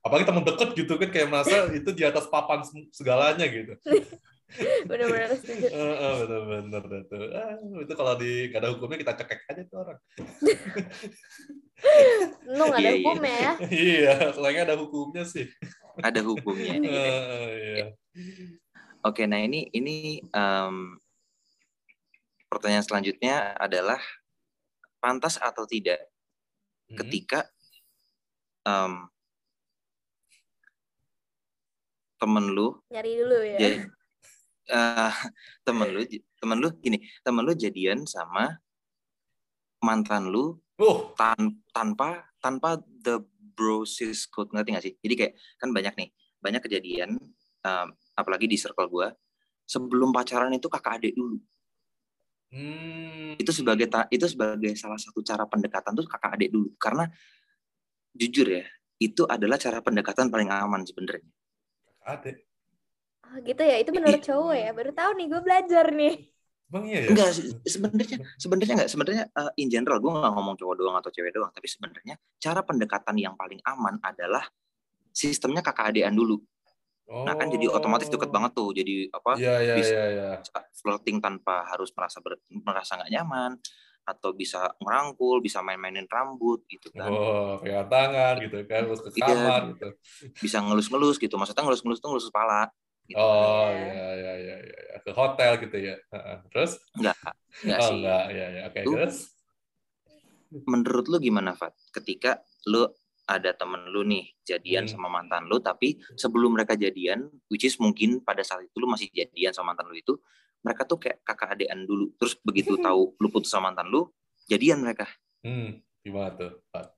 Apalagi 0.00 0.24
temen 0.24 0.44
deket 0.44 0.68
gitu 0.74 0.92
kan 0.96 1.08
kayak 1.12 1.28
merasa 1.28 1.56
itu 1.78 1.90
di 1.92 2.02
atas 2.04 2.24
papan 2.26 2.64
segalanya 2.90 3.44
gitu. 3.46 3.76
bener-bener 4.90 5.30
setuju 5.38 5.70
bener-bener 6.26 6.82
dah 6.82 7.02
tuh. 7.06 7.22
Ah, 7.38 7.54
itu 7.54 7.92
kalau 7.94 8.18
di 8.18 8.50
gak 8.50 8.60
ada 8.66 8.68
hukumnya 8.74 8.98
kita 8.98 9.12
cekek 9.14 9.40
aja 9.46 9.62
tuh 9.68 9.78
orang. 9.78 9.98
lu 12.50 12.62
nggak 12.66 12.80
ada 12.80 12.82
Iya, 12.82 12.90
iya. 12.90 12.98
hukumnya 12.98 13.34
ya 13.38 13.52
iya, 13.70 14.14
soalnya 14.34 14.62
ada 14.66 14.76
hukumnya 14.76 15.22
sih. 15.24 15.46
Ada 16.02 16.20
hukumnya. 16.26 16.74
Gitu 16.76 16.90
ya. 16.90 17.14
iya. 17.54 17.86
Oke, 19.00 19.24
nah 19.24 19.40
ini 19.40 19.70
ini 19.72 20.20
em, 20.20 20.76
pertanyaan 22.50 22.84
selanjutnya 22.84 23.54
adalah 23.56 24.00
pantas 24.98 25.36
atau 25.38 25.64
tidak 25.64 26.00
Hmm. 26.90 26.98
ketika 27.06 27.46
em, 28.66 29.06
temen 32.20 32.44
lu. 32.52 32.76
Nyari 32.92 33.12
dulu 33.16 33.38
ya. 33.40 33.58
Jadi 33.58 33.76
eh, 34.70 35.12
temen 35.66 35.88
lu 35.90 36.00
temen 36.36 36.56
lu 36.60 36.68
gini 36.78 36.98
temen 37.24 37.42
lu 37.42 37.52
jadian 37.56 38.04
sama 38.04 38.60
mantan 39.80 40.28
lu 40.28 40.60
Oh, 40.80 41.12
tan- 41.12 41.60
tanpa 41.76 42.24
tanpa 42.40 42.80
the 43.04 43.20
bro 43.52 43.84
sis 43.84 44.24
code 44.24 44.48
ngerti 44.56 44.68
gak 44.72 44.84
sih? 44.84 44.94
Jadi 44.96 45.14
kayak 45.16 45.32
kan 45.60 45.68
banyak 45.76 45.92
nih 45.92 46.08
banyak 46.40 46.64
kejadian 46.64 47.20
em, 47.60 47.88
apalagi 48.16 48.48
di 48.48 48.56
circle 48.56 48.88
gua 48.88 49.12
sebelum 49.68 50.08
pacaran 50.08 50.48
itu 50.56 50.72
kakak 50.72 51.00
adik 51.00 51.12
dulu. 51.12 51.36
Hmm. 52.50 53.38
itu 53.38 53.52
sebagai 53.54 53.86
ta- 53.86 54.10
itu 54.10 54.26
sebagai 54.26 54.74
salah 54.74 54.98
satu 54.98 55.22
cara 55.22 55.46
pendekatan 55.46 55.94
tuh 55.94 56.02
kakak 56.08 56.40
adik 56.40 56.50
dulu. 56.50 56.72
Karena 56.80 57.04
jujur 58.16 58.48
ya 58.48 58.64
itu 58.98 59.22
adalah 59.28 59.60
cara 59.60 59.84
pendekatan 59.84 60.32
paling 60.32 60.48
aman 60.48 60.82
sebenarnya 60.82 61.22
ada. 62.04 62.32
Oh, 63.30 63.38
gitu 63.46 63.62
ya 63.62 63.76
itu 63.78 63.90
menurut 63.94 64.20
cowok 64.26 64.54
ya 64.58 64.70
baru 64.74 64.90
tahu 64.90 65.10
nih 65.18 65.26
gue 65.30 65.40
belajar 65.46 65.86
nih 65.94 66.12
Bang 66.70 66.84
iya 66.86 66.98
ya? 67.02 67.08
enggak 67.14 67.30
se- 67.34 67.54
sebenarnya 67.66 68.16
sebenarnya 68.38 68.74
enggak 68.78 68.90
sebenarnya 68.90 69.24
uh, 69.34 69.50
in 69.58 69.68
general 69.70 69.98
gue 70.02 70.10
nggak 70.10 70.32
ngomong 70.34 70.54
cowok 70.58 70.74
doang 70.78 70.96
atau 70.98 71.10
cewek 71.14 71.30
doang 71.34 71.50
tapi 71.54 71.66
sebenarnya 71.70 72.14
cara 72.42 72.60
pendekatan 72.62 73.16
yang 73.18 73.34
paling 73.38 73.58
aman 73.66 73.98
adalah 74.02 74.46
sistemnya 75.14 75.62
kakak 75.62 75.94
adean 75.94 76.14
dulu 76.14 76.38
nah 77.10 77.34
kan 77.36 77.46
jadi 77.50 77.66
otomatis 77.70 78.08
deket 78.08 78.30
banget 78.32 78.52
tuh 78.54 78.70
jadi 78.74 79.10
apa 79.12 79.36
Iya, 79.38 79.54
iya, 79.62 79.74
iya, 79.76 80.04
iya. 80.14 80.28
flirting 80.80 81.18
tanpa 81.20 81.66
harus 81.70 81.90
merasa 81.94 82.18
ber- 82.22 82.40
merasa 82.50 82.96
nggak 82.98 83.10
nyaman 83.14 83.50
atau 84.10 84.34
bisa 84.34 84.74
ngerangkul 84.82 85.38
bisa 85.38 85.62
main-mainin 85.62 86.10
rambut 86.10 86.66
gitu 86.66 86.90
kan 86.90 87.06
Oh, 87.08 87.62
pegang 87.62 87.86
tangan 87.86 88.34
gitu 88.42 88.58
kan, 88.66 88.82
terus 88.90 89.00
ke 89.06 89.10
Iya. 89.14 89.26
kamar 89.30 89.60
gitu. 89.70 89.88
bisa 90.42 90.58
ngelus-ngelus 90.58 91.16
gitu 91.16 91.34
maksudnya 91.38 91.62
ngelus-ngelus 91.62 91.98
tuh 91.98 92.08
ngelus 92.10 92.26
kepala 92.28 92.66
gitu. 93.06 93.18
Oh, 93.18 93.70
Iya. 93.70 94.06
iya, 94.18 94.32
iya, 94.38 94.56
iya. 94.62 94.96
Ke 95.02 95.10
hotel 95.10 95.58
gitu 95.58 95.76
ya. 95.78 95.94
Heeh. 96.10 96.36
Terus? 96.50 96.72
enggak 96.94 97.16
enggak 97.62 97.78
oh, 97.78 97.86
sih 97.86 97.94
enggak. 97.98 98.24
Iya, 98.30 98.46
iya. 98.50 98.62
Oke, 98.66 98.80
Tuh. 98.82 98.94
terus? 98.98 99.16
menurut 100.66 101.06
lu 101.06 101.22
gimana 101.22 101.54
Fat 101.54 101.70
ketika 101.94 102.42
lu 102.66 102.82
ada 103.30 103.54
temen 103.54 103.86
lu 103.94 104.02
nih 104.02 104.26
jadian 104.42 104.90
Hmm. 104.90 104.98
sama 104.98 105.06
mantan 105.06 105.46
lu 105.46 105.62
tapi 105.62 105.94
sebelum 106.18 106.58
mereka 106.58 106.74
jadian 106.74 107.30
which 107.46 107.62
is 107.62 107.78
mungkin 107.78 108.18
pada 108.18 108.42
saat 108.42 108.66
itu 108.66 108.74
lu 108.82 108.90
masih 108.90 109.06
jadian 109.14 109.54
sama 109.54 109.70
mantan 109.70 109.86
lu 109.86 109.94
itu 109.94 110.18
mereka 110.60 110.82
tuh 110.84 110.98
kayak 110.98 111.20
kakak 111.22 111.54
adean 111.54 111.84
dulu 111.84 112.12
terus 112.16 112.36
begitu 112.40 112.76
tahu 112.76 113.16
lu 113.16 113.28
putus 113.28 113.48
sama 113.48 113.68
mantan 113.68 113.88
lu 113.88 114.08
jadian 114.46 114.80
mereka 114.80 115.08
Hmm, 115.40 115.80
gimana 116.04 116.36
tuh? 116.36 116.52
Pak? 116.68 116.92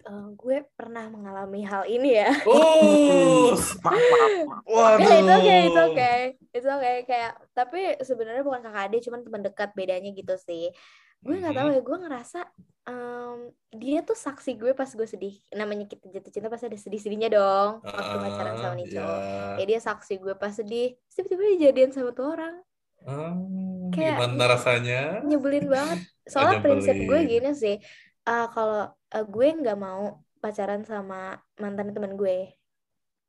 Eh, 0.00 0.26
gue 0.32 0.64
pernah 0.72 1.04
mengalami 1.06 1.60
hal 1.60 1.84
ini 1.84 2.16
ya 2.16 2.32
Oh, 2.48 3.52
maaf 3.84 4.00
maaf 4.02 4.32
maaf 4.48 4.64
waduh. 4.64 5.04
Itu 5.04 5.12
oke, 5.30 5.56
itu 5.60 5.80
oke, 5.82 6.12
itu 6.56 6.68
oke 6.68 6.92
kayak 7.04 7.32
tapi 7.52 7.80
sebenarnya 8.00 8.40
bukan 8.40 8.64
kakak 8.64 8.82
adik, 8.88 9.00
cuman 9.04 9.20
teman 9.20 9.42
dekat 9.44 9.70
bedanya 9.76 10.08
gitu 10.10 10.34
sih. 10.36 10.72
Gue 11.20 11.36
nggak 11.36 11.52
tahu 11.52 11.68
Mhm. 11.68 11.76
ya, 11.76 11.80
gue 11.84 11.96
ngerasa 12.00 12.40
em, 12.88 13.38
dia 13.70 14.00
tuh 14.00 14.16
saksi 14.16 14.56
gue 14.56 14.72
pas 14.72 14.88
gue 14.88 15.04
sedih. 15.04 15.36
Namanya 15.52 15.84
kita 15.84 16.08
jatuh 16.08 16.32
cinta 16.32 16.48
pasti 16.48 16.64
ada 16.66 16.80
sedih-sedihnya 16.80 17.28
dong 17.28 17.84
waktu 17.84 18.16
pacaran 18.18 18.54
sama 18.56 18.74
nih 18.74 18.86
cowok. 18.88 19.20
iya. 19.20 19.56
Ya 19.60 19.64
dia 19.68 19.80
saksi 19.84 20.14
gue 20.16 20.34
pas 20.34 20.48
sedih, 20.50 20.96
tiba-tiba 21.12 21.42
dia 21.44 21.58
jadian 21.68 21.92
sama 21.92 22.10
tuh 22.10 22.24
orang. 22.32 22.56
Hmm, 23.00 23.88
Kayak- 23.90 24.18
gimana 24.20 24.44
rasanya? 24.50 25.00
Nyebelin 25.24 25.66
banget. 25.66 25.98
Soalnya 26.32 26.56
Oh, 26.60 26.62
prinsip 26.62 26.96
gue 26.96 27.20
gini 27.26 27.50
sih, 27.52 27.76
eh, 28.24 28.46
kalau 28.52 28.86
eh, 29.10 29.24
gue 29.26 29.46
nggak 29.50 29.78
mau 29.78 30.20
pacaran 30.38 30.84
sama 30.84 31.36
mantan 31.56 31.92
teman 31.92 32.14
gue. 32.14 32.54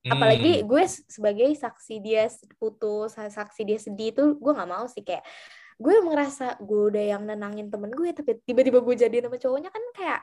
apalagi 0.01 0.61
Hmm. 0.61 0.65
gue 0.65 0.81
s- 0.81 1.05
sebagai 1.05 1.45
saksi 1.53 2.01
dia 2.01 2.25
putus 2.57 3.13
sa- 3.13 3.29
saksi 3.29 3.61
dia 3.69 3.77
sedih 3.77 4.09
itu 4.09 4.33
gue 4.33 4.49
nggak 4.49 4.65
mau 4.65 4.89
sih 4.89 5.05
kayak 5.05 5.21
gue 5.77 5.93
merasa 6.01 6.57
gue 6.57 6.89
udah 6.89 7.05
yang 7.05 7.21
nenangin 7.21 7.69
temen 7.69 7.93
gue 7.93 8.09
tapi 8.09 8.41
tiba-tiba 8.41 8.81
gue 8.81 8.97
jadi 8.97 9.21
sama 9.21 9.37
cowoknya 9.37 9.69
kan 9.69 9.83
kayak 9.93 10.21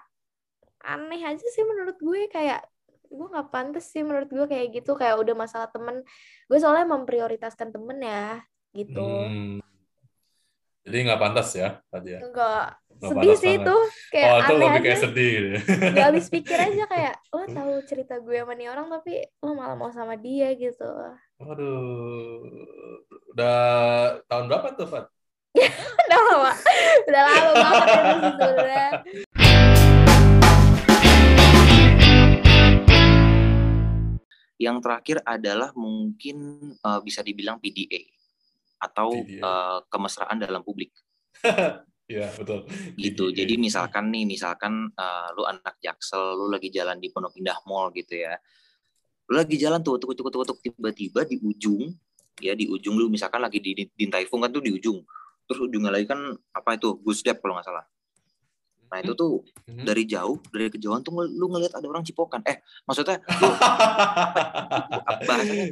aneh 0.82 1.22
aja 1.22 1.46
sih 1.46 1.62
menurut 1.62 1.94
gue 1.94 2.26
kayak 2.26 2.66
gue 3.06 3.26
nggak 3.30 3.48
pantas 3.54 3.86
sih 3.86 4.02
menurut 4.02 4.26
gue 4.26 4.50
kayak 4.50 4.66
gitu 4.82 4.98
kayak 4.98 5.14
udah 5.14 5.34
masalah 5.38 5.70
temen 5.70 6.02
gue 6.50 6.58
soalnya 6.58 6.98
memprioritaskan 6.98 7.70
temen 7.70 8.02
ya 8.02 8.42
gitu 8.70 9.06
Hmm. 9.24 9.58
Jadi 10.80 11.04
nggak 11.04 11.20
pantas 11.20 11.52
ya 11.52 11.84
tadi 11.86 12.16
ya? 12.16 12.20
enggak 12.22 12.80
Nggak 12.90 13.10
sedih 13.12 13.34
sih 13.36 13.54
banget. 13.54 13.62
itu 13.62 13.76
kayak 14.08 14.24
Oh, 14.26 14.38
itu 14.38 14.48
aneh 14.48 14.56
lebih 14.58 14.72
aja 14.72 14.80
kayak 14.82 15.00
sedih 15.00 15.30
gitu 15.30 15.48
ya. 15.48 15.60
gak 15.92 16.06
habis 16.08 16.26
pikir 16.28 16.58
aja 16.58 16.84
kayak 16.86 17.14
lo 17.28 17.44
tahu 17.58 17.72
cerita 17.84 18.14
gue 18.18 18.36
sama 18.36 18.52
nih 18.54 18.68
orang 18.68 18.86
tapi 18.88 19.12
lo 19.38 19.50
malah 19.52 19.76
mau 19.76 19.90
sama 19.90 20.14
dia 20.16 20.48
gitu 20.52 20.88
Waduh. 21.38 22.42
Udah 23.30 23.58
tahun 24.26 24.44
berapa 24.48 24.68
tuh, 24.74 24.86
Fat? 24.86 25.06
udah 26.02 26.20
lama 26.24 26.52
udah 27.04 27.22
lama 27.22 27.50
banget 27.52 27.88
itu 27.92 28.16
sih 28.18 28.32
sebenarnya 28.40 28.88
yang 34.58 34.82
terakhir 34.82 35.22
adalah 35.24 35.70
mungkin 35.72 36.36
eh, 36.74 37.00
bisa 37.00 37.22
dibilang 37.22 37.62
PDA 37.62 38.02
atau 38.78 39.10
eh, 39.26 39.78
kemesraan 39.90 40.38
dalam 40.38 40.62
publik 40.62 40.94
Iya, 42.08 42.32
betul. 42.40 42.64
gitu. 42.96 43.28
Jadi 43.28 43.60
misalkan 43.60 44.08
nih, 44.08 44.24
misalkan 44.24 44.88
eh, 44.96 45.28
lu 45.36 45.44
anak 45.44 45.76
jaksel, 45.76 46.40
lu 46.40 46.48
lagi 46.48 46.72
jalan 46.72 46.96
di 46.96 47.12
Pondok 47.12 47.36
Indah 47.36 47.60
Mall 47.68 47.92
gitu 47.92 48.16
ya. 48.16 48.32
Lu 49.28 49.36
lagi 49.36 49.60
jalan 49.60 49.84
tuh, 49.84 50.00
tuk 50.00 50.16
tuk 50.16 50.32
tuk 50.32 50.56
tiba-tiba 50.64 51.28
di 51.28 51.36
ujung 51.44 51.92
ya 52.40 52.56
di 52.56 52.64
ujung 52.64 52.96
lu 52.96 53.12
misalkan 53.12 53.44
lagi 53.44 53.60
di 53.60 53.76
di 53.76 54.04
Taifung 54.08 54.40
kan 54.40 54.48
tuh 54.48 54.64
di 54.64 54.72
ujung. 54.72 55.04
Terus 55.44 55.68
ujungnya 55.68 55.92
lagi 55.92 56.08
kan 56.08 56.32
apa 56.56 56.80
itu? 56.80 56.96
Gusdep 56.96 57.44
kalau 57.44 57.60
nggak 57.60 57.68
salah. 57.68 57.84
Nah, 58.88 59.04
itu 59.04 59.12
tuh 59.12 59.44
Mhm. 59.68 59.84
dari 59.84 60.08
jauh, 60.08 60.40
dari 60.48 60.72
kejauhan 60.72 61.04
tuh 61.04 61.12
lu 61.12 61.44
ngelihat 61.52 61.76
ada 61.76 61.84
orang 61.92 62.00
cipokan. 62.08 62.40
Eh, 62.48 62.56
maksudnya 62.88 63.20
lu 63.20 63.48
bahasanya 65.28 65.66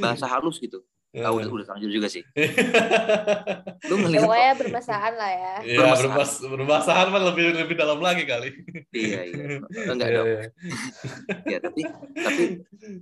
bahasa 0.00 0.24
halus 0.24 0.56
gitu. 0.56 0.80
Ah, 1.12 1.28
udah 1.28 1.44
udah 1.44 1.66
terlanjur 1.68 1.92
juga 1.92 2.08
sih. 2.08 2.24
Lu 3.88 3.94
ya, 3.94 4.00
ngelihat 4.00 4.24
pokoknya 4.24 4.52
bermasaan 4.56 5.12
lah 5.12 5.28
ya 5.28 5.54
Iya, 5.60 5.76
Bermasalah. 5.76 6.00
berbahas 6.08 6.30
berbahasan 6.40 7.06
mah 7.12 7.22
lebih 7.28 7.44
lebih 7.52 7.76
dalam 7.76 8.00
lagi 8.00 8.24
kali. 8.24 8.48
iya 8.96 9.20
iya. 9.28 9.44
Enggak 9.92 10.08
Iya, 10.08 10.16
dong. 10.16 10.26
iya. 10.26 10.40
Ya, 11.44 11.58
tapi 11.60 11.80
tapi 12.16 12.42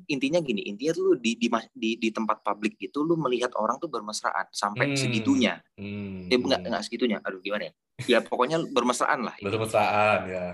intinya 0.07 0.42
gini, 0.42 0.66
intinya 0.66 0.92
lu 0.99 1.14
di 1.14 1.38
di 1.38 1.46
di, 1.70 1.90
di 1.96 2.09
tempat 2.11 2.42
publik 2.42 2.75
gitu 2.77 3.07
lu 3.07 3.14
melihat 3.14 3.55
orang 3.55 3.79
tuh 3.79 3.87
bermesraan 3.87 4.51
sampai 4.51 4.90
Hmm. 4.90 4.99
segitunya. 4.99 5.62
Hmm. 5.79 6.27
Eh 6.27 6.35
enggak 6.35 6.66
enggak 6.66 6.83
segitunya. 6.83 7.23
Aduh 7.23 7.38
gimana 7.38 7.70
ya? 7.70 7.73
Ya 8.11 8.18
pokoknya 8.18 8.59
bermesraan 8.66 9.23
lah. 9.23 9.38
Bermesraan 9.38 10.20
ya. 10.27 10.46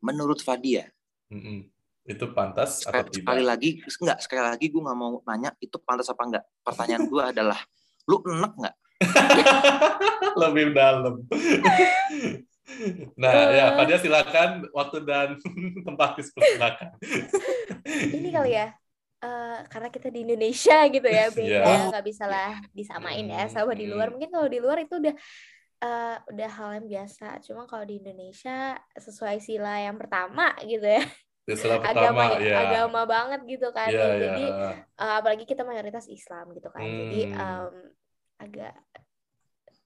Menurut 0.00 0.40
Fadia, 0.40 0.88
Mm-mm. 1.28 1.68
Itu 2.08 2.32
pantas 2.32 2.82
atau 2.82 3.04
sekali, 3.04 3.20
sekali 3.20 3.40
tidak? 3.42 3.50
lagi 3.52 3.70
enggak 3.84 4.18
sekali 4.18 4.40
lagi 4.42 4.66
gue 4.66 4.80
nggak 4.80 4.96
mau 4.96 5.20
nanya 5.22 5.52
itu 5.60 5.76
pantas 5.78 6.08
apa 6.08 6.22
enggak. 6.24 6.44
Pertanyaan 6.64 7.04
gue 7.04 7.22
adalah 7.36 7.60
lu 8.04 8.24
enek 8.24 8.52
nggak? 8.56 8.76
lebih 10.40 10.72
dalam. 10.72 11.14
nah, 13.14 13.32
Eh. 13.32 13.56
ya, 13.56 13.66
Fadia 13.74 13.98
silakan 13.98 14.66
waktu 14.70 14.98
dan 15.02 15.28
tempat 15.86 16.16
dipersilakan. 16.16 16.88
ini 18.12 18.28
kali 18.28 18.52
ya 18.54 18.68
eh, 19.18 19.58
karena 19.66 19.88
kita 19.88 20.08
di 20.08 20.22
Indonesia 20.22 20.78
gitu 20.86 21.04
ya 21.04 21.28
beda 21.28 21.58
Iya. 21.64 21.88
nggak 21.90 22.04
bisa 22.04 22.24
lah 22.24 22.60
disamain 22.70 23.24
ya 23.24 23.44
Hmm, 23.44 23.52
sama 23.52 23.72
di 23.72 23.86
luar 23.86 24.08
hmm. 24.08 24.12
mungkin 24.14 24.30
kalau 24.30 24.48
di 24.48 24.58
luar 24.58 24.78
itu 24.78 24.94
udah 24.94 25.14
eh, 25.78 26.16
udah 26.28 26.48
hal 26.50 26.70
yang 26.76 26.86
biasa 26.88 27.26
cuma 27.40 27.64
kalau 27.64 27.82
di 27.82 27.98
Indonesia 27.98 28.76
sesuai 28.94 29.38
sila 29.38 29.78
yang 29.80 29.96
pertama 29.96 30.52
gitu 30.62 30.84
ya 30.84 31.02
Istilah 31.50 31.78
agama 31.78 31.94
pertama, 32.24 32.24
ya. 32.38 32.56
agama 32.60 33.00
banget 33.04 33.40
gitu 33.46 33.68
kan 33.70 33.88
Iya, 33.88 33.96
ya. 33.96 34.06
iya. 34.06 34.18
jadi 34.22 34.44
eh, 34.94 35.14
apalagi 35.16 35.44
kita 35.44 35.62
mayoritas 35.62 36.04
Islam 36.06 36.52
gitu 36.52 36.68
kan 36.68 36.82
jadi 36.82 37.20
Hmm. 37.26 37.40
em, 37.40 37.74
agak 38.38 38.74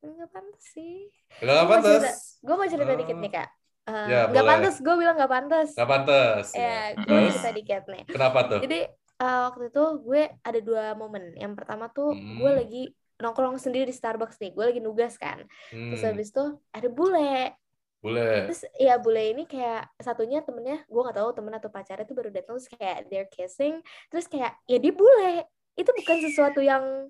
nggak 0.02 0.30
pantas 0.30 0.64
sih 0.68 1.06
cerita- 1.32 1.64
pantas. 1.64 2.02
gue 2.38 2.50
mau 2.52 2.66
cerita 2.66 2.94
dikit 2.94 3.16
nih 3.16 3.32
kak 3.32 3.50
Eh, 3.82 3.90
Ya, 4.08 4.20
nggak 4.24 4.34
boleh. 4.36 4.46
pantas 4.46 4.76
gue 4.78 4.94
bilang 4.96 5.14
nggak 5.16 5.32
pantas 5.32 5.68
Enggak 5.72 5.90
pantas. 5.90 6.46
ya 6.52 6.62
Ya. 6.62 6.78
gue 6.96 7.02
Terus 7.04 7.32
cerita 7.32 7.50
dikit 7.52 7.82
nih 7.88 8.02
kenapa 8.06 8.38
tuh? 8.46 8.60
jadi 8.60 8.80
eh, 9.16 9.40
waktu 9.44 9.64
itu 9.68 9.84
gue 10.00 10.22
ada 10.40 10.60
dua 10.60 10.84
momen. 10.92 11.34
Yang 11.36 11.52
pertama 11.56 11.86
tuh 11.88 12.10
gue 12.10 12.46
Hmm. 12.48 12.58
lagi 12.58 12.82
nongkrong 13.16 13.54
sendiri 13.56 13.86
di 13.86 13.92
Starbucks 13.92 14.34
nih. 14.36 14.50
Gue 14.50 14.64
lagi 14.68 14.78
nugas 14.78 15.14
kan. 15.14 15.46
Terus 15.68 15.98
Hmm, 16.00 16.10
habis 16.10 16.28
itu 16.28 16.42
ada 16.68 16.88
bule. 16.88 17.54
Boleh. 18.02 18.50
Terus 18.50 18.62
ya 18.76 18.98
bule 18.98 19.22
ini 19.30 19.46
kayak 19.46 19.94
satunya 19.96 20.42
temennya 20.42 20.82
gue 20.84 21.00
nggak 21.00 21.16
tahu 21.16 21.30
temen 21.32 21.54
atau 21.54 21.70
pacarnya 21.70 22.02
tuh 22.02 22.16
baru 22.18 22.28
datang 22.28 22.58
terus 22.58 22.68
kayak 22.68 22.98
they're 23.06 23.30
kissing. 23.30 23.78
Terus 24.10 24.26
kayak 24.26 24.58
ya 24.66 24.76
dia 24.76 24.90
bule. 24.90 25.46
Itu 25.72 25.90
bukan 25.94 26.18
sesuatu 26.20 26.58
yang 26.60 27.08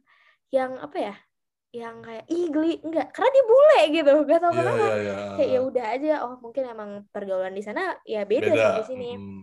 yang 0.52 0.76
apa 0.78 0.96
ya? 1.00 1.14
Yang 1.72 1.96
kayak 2.04 2.24
ih 2.28 2.44
geli 2.52 2.74
enggak 2.84 3.08
karena 3.10 3.30
dia 3.32 3.44
bule 3.48 3.80
gitu. 3.88 4.12
Gak 4.28 4.40
tahu 4.44 4.52
Iya, 4.52 4.60
kenapa. 4.60 4.84
iya, 4.84 4.94
iya. 5.00 5.14
Kayak 5.34 5.50
ya 5.50 5.60
udah 5.64 5.86
aja. 5.96 6.12
Oh 6.28 6.34
mungkin 6.38 6.62
emang 6.68 6.90
pergaulan 7.08 7.56
di 7.56 7.64
sana 7.64 7.96
ya 8.04 8.28
beda, 8.28 8.52
Beda. 8.52 8.60
sama 8.60 8.78
di 8.78 8.84
sini 8.84 9.10
Hmm. 9.16 9.42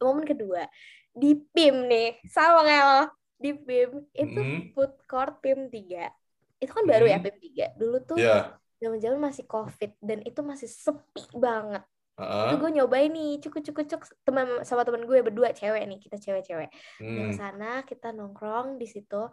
momen 0.00 0.24
kedua 0.24 0.64
di 1.10 1.36
PIM 1.36 1.88
nih 1.88 2.20
sama 2.28 2.64
kayak 2.64 2.84
lo 2.88 3.02
di 3.36 3.50
PIM 3.52 3.90
itu 4.12 4.40
Hmm. 4.40 4.60
food 4.72 4.92
court 5.04 5.40
PIM 5.40 5.68
3 5.68 6.08
itu 6.56 6.72
kan 6.72 6.84
baru 6.88 7.04
ya. 7.04 7.20
PIM 7.20 7.36
3 7.36 7.66
dulu 7.76 7.96
tuh 8.00 8.16
Iya. 8.16 8.56
Zaman-zaman 8.80 9.20
masih 9.20 9.44
covid 9.46 9.92
dan 10.00 10.24
itu 10.24 10.40
masih 10.40 10.68
sepi 10.68 11.24
banget. 11.36 11.84
Itu 12.20 12.54
gue 12.60 12.70
nyobain 12.76 13.08
nih 13.08 13.40
cukup 13.40 13.60
cukup 13.64 13.84
cukup 13.88 14.08
teman 14.28 14.46
sama 14.64 14.84
teman 14.84 15.08
gue 15.08 15.24
berdua 15.24 15.56
cewek 15.56 15.84
nih 15.88 15.98
kita 16.00 16.16
cewek-cewek. 16.20 16.68
Hmm. 17.00 17.32
ke 17.32 17.32
sana 17.36 17.84
kita 17.84 18.12
nongkrong 18.12 18.76
di 18.76 18.84
situ 18.88 19.28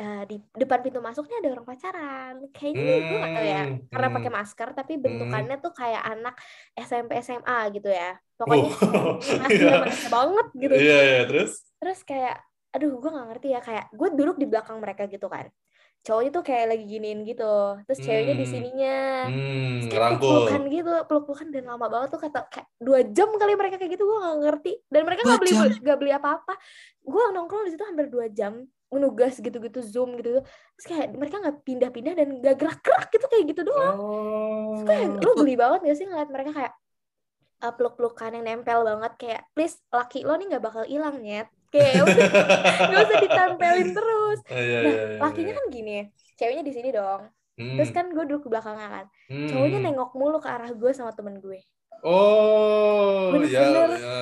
Eh, 0.00 0.24
di 0.24 0.40
depan 0.56 0.80
pintu 0.80 0.96
masuknya 1.04 1.44
ada 1.44 1.48
orang 1.52 1.66
pacaran. 1.68 2.34
Kayaknya 2.56 2.94
gue 3.04 3.16
gak 3.20 3.32
tahu 3.36 3.46
ya 3.46 3.62
Hmm, 3.68 3.76
karena 3.92 4.08
hmm. 4.08 4.16
pakai 4.16 4.30
masker 4.32 4.68
tapi 4.72 4.92
bentukannya 4.96 5.56
tuh 5.60 5.72
kayak 5.76 6.02
anak 6.08 6.34
SMP 6.72 7.20
SMA 7.20 7.58
gitu 7.76 7.88
ya. 7.92 8.16
Pokoknya 8.40 8.72
Oh, 8.80 9.20
masih 9.44 9.68
remaja 9.68 10.08
banget 10.08 10.46
gitu. 10.56 10.72
Iya, 10.72 10.98
iya, 11.04 11.22
terus? 11.28 11.52
terus 11.76 12.00
kayak 12.08 12.40
aduh 12.70 12.96
gue 12.96 13.10
nggak 13.10 13.28
ngerti 13.34 13.48
ya 13.50 13.60
kayak 13.60 13.84
gue 13.92 14.08
duduk 14.14 14.36
di 14.38 14.46
belakang 14.46 14.78
mereka 14.78 15.10
gitu 15.10 15.26
kan 15.26 15.50
cowoknya 16.00 16.30
tuh 16.32 16.44
kayak 16.44 16.66
lagi 16.72 16.84
giniin 16.88 17.20
gitu. 17.28 17.54
Terus 17.84 17.98
ceweknya 18.00 18.34
di 18.36 18.46
Hmm. 18.46 18.52
sininya. 18.52 18.98
Hmm, 19.28 19.76
peluk-pelukan 19.90 20.62
gitu 20.72 20.92
peluk-pelukan 21.08 21.48
dan 21.52 21.64
lama 21.68 21.86
banget 21.92 22.08
tuh 22.16 22.20
kata 22.20 22.40
kayak 22.48 22.68
dua 22.80 23.00
jam 23.12 23.28
kali 23.36 23.52
mereka 23.56 23.76
kayak 23.76 23.92
gitu 23.94 24.04
gue 24.08 24.18
nggak 24.18 24.38
ngerti. 24.44 24.72
Dan 24.88 25.00
mereka 25.04 25.20
nggak 25.28 25.40
beli 25.40 25.52
nggak 25.84 25.98
beli 26.00 26.12
apa-apa. 26.16 26.54
Gue 27.04 27.22
nongkrong 27.32 27.64
di 27.68 27.70
situ 27.76 27.84
hampir 27.84 28.06
dua 28.08 28.26
jam 28.32 28.64
nugas 28.90 29.38
gitu-gitu 29.38 29.86
zoom 29.86 30.18
gitu 30.18 30.42
terus 30.42 30.86
kayak 30.90 31.14
mereka 31.14 31.38
nggak 31.38 31.62
pindah-pindah 31.62 32.10
dan 32.10 32.26
nggak 32.42 32.58
gerak-gerak 32.58 33.06
gitu 33.14 33.26
kayak 33.30 33.44
gitu 33.54 33.62
doang. 33.62 33.94
Oh. 33.94 34.82
Terus 34.82 34.82
kayak 34.82 35.08
lu 35.22 35.30
beli 35.38 35.54
banget 35.54 35.80
gak 35.86 35.96
sih 35.96 36.06
ngeliat 36.10 36.26
mereka 36.26 36.50
kayak 36.50 36.72
uh, 37.62 37.72
peluk-pelukan 37.76 38.34
yang 38.40 38.44
nempel 38.44 38.82
banget 38.82 39.12
kayak 39.20 39.42
please 39.54 39.78
laki 39.92 40.24
lo 40.26 40.34
nih 40.34 40.56
nggak 40.56 40.64
bakal 40.64 40.82
hilang 40.82 41.22
nyet 41.22 41.46
kayak 41.70 42.02
udah 42.06 42.26
nggak 42.90 43.00
usah 43.06 43.18
ditempelin 43.22 43.88
terus 43.94 44.38
Iya, 44.46 44.58
iya, 44.60 44.78
nah 44.82 44.92
iya, 44.92 45.18
lakinya 45.22 45.52
iya. 45.54 45.58
kan 45.58 45.66
gini 45.70 45.96
ceweknya 46.36 46.64
di 46.66 46.74
sini 46.74 46.90
dong 46.90 47.22
Hmm. 47.60 47.76
terus 47.76 47.92
kan 47.92 48.08
gue 48.08 48.24
duduk 48.24 48.48
di 48.48 48.56
belakangnya 48.56 48.88
kan 48.88 49.06
Hmm. 49.28 49.44
cowoknya 49.44 49.78
nengok 49.84 50.10
mulu 50.16 50.40
ke 50.40 50.48
arah 50.48 50.72
gue 50.72 50.90
sama 50.96 51.12
temen 51.12 51.36
gue 51.38 51.60
Oh, 52.00 53.36
ya, 53.44 53.60
Bener-bener. 53.60 53.90
ya. 54.00 54.20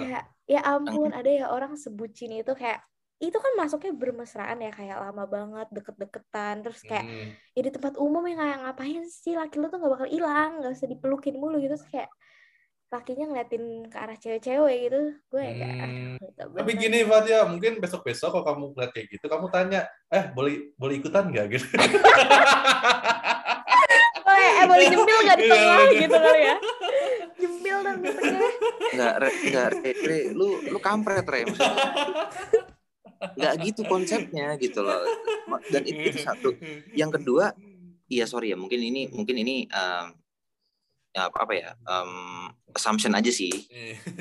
kayak 0.00 0.24
ya 0.48 0.60
ampun 0.64 1.12
ada 1.12 1.28
ya 1.28 1.46
orang 1.52 1.76
sebucin 1.76 2.32
itu 2.32 2.52
kayak 2.56 2.80
itu 3.20 3.36
kan 3.36 3.52
masuknya 3.60 3.92
bermesraan 3.92 4.64
ya 4.64 4.72
kayak 4.72 4.96
lama 4.96 5.28
banget 5.28 5.66
deket-deketan 5.68 6.64
terus 6.64 6.80
kayak 6.80 7.04
Hmm. 7.04 7.28
ya 7.52 7.60
di 7.60 7.70
tempat 7.74 8.00
umum 8.00 8.24
yang 8.24 8.40
kayak 8.40 8.58
ngapain 8.64 9.04
sih 9.04 9.36
laki 9.36 9.60
lu 9.60 9.68
tuh 9.68 9.76
nggak 9.76 9.92
bakal 9.92 10.08
hilang 10.08 10.50
nggak 10.62 10.72
usah 10.72 10.88
dipelukin 10.88 11.36
mulu 11.36 11.60
gitu 11.60 11.76
terus 11.76 11.84
kayak 11.92 12.08
lakinya 12.88 13.28
ngeliatin 13.28 13.64
ke 13.86 13.96
arah 13.96 14.16
cewek-cewek 14.16 14.76
gitu 14.88 15.00
gue 15.28 15.42
ya 15.42 15.52
kayak 15.52 15.76
Hmm. 15.78 16.16
aduh, 16.16 16.28
nggak 16.32 16.46
Tapi 16.56 16.70
bener. 16.72 16.80
gini 16.80 16.98
Fatia, 17.04 17.38
mungkin 17.44 17.72
besok-besok 17.78 18.28
kalau 18.32 18.44
kamu 18.44 18.64
lihat 18.74 18.90
kayak 18.92 19.06
gitu, 19.12 19.26
kamu 19.28 19.46
tanya, 19.48 19.80
eh 20.08 20.24
boleh 20.32 20.72
boleh 20.74 20.94
ikutan 20.96 21.28
nggak 21.28 21.46
gitu? 21.52 21.66
oh, 24.24 24.34
eh, 24.34 24.52
eh, 24.56 24.64
boleh 24.64 24.86
nyempil 24.88 25.18
nggak 25.20 25.36
di 25.36 25.44
Iya, 25.44 25.52
tengah 25.52 25.78
gitu 25.92 26.16
kali 26.16 26.40
ya 26.40 26.56
nyempil 27.38 27.76
dong 27.84 27.98
di 28.00 28.10
tengah 28.10 28.50
Enggak, 28.88 29.14
re, 29.20 29.30
enggak, 29.44 29.68
re, 29.76 29.90
re, 30.00 30.20
lu 30.32 30.48
lu 30.64 30.78
kampret, 30.80 31.26
re. 31.28 31.44
Enggak 33.36 33.54
gitu 33.62 33.80
konsepnya 33.84 34.56
gitu 34.56 34.80
loh. 34.80 35.02
Dan 35.68 35.82
itu, 35.84 36.08
itu 36.08 36.18
satu. 36.18 36.56
Yang 36.94 37.20
kedua, 37.20 37.52
iya 38.08 38.24
sorry 38.24 38.50
ya, 38.50 38.56
mungkin 38.56 38.80
ini 38.80 39.12
mungkin 39.12 39.36
ini 39.36 39.68
em, 39.68 40.06
ya, 40.08 40.27
apa, 41.26 41.36
apa 41.42 41.52
ya? 41.58 41.70
em, 41.74 42.12
assumption 42.70 43.12
aja 43.18 43.30
sih. 43.34 43.50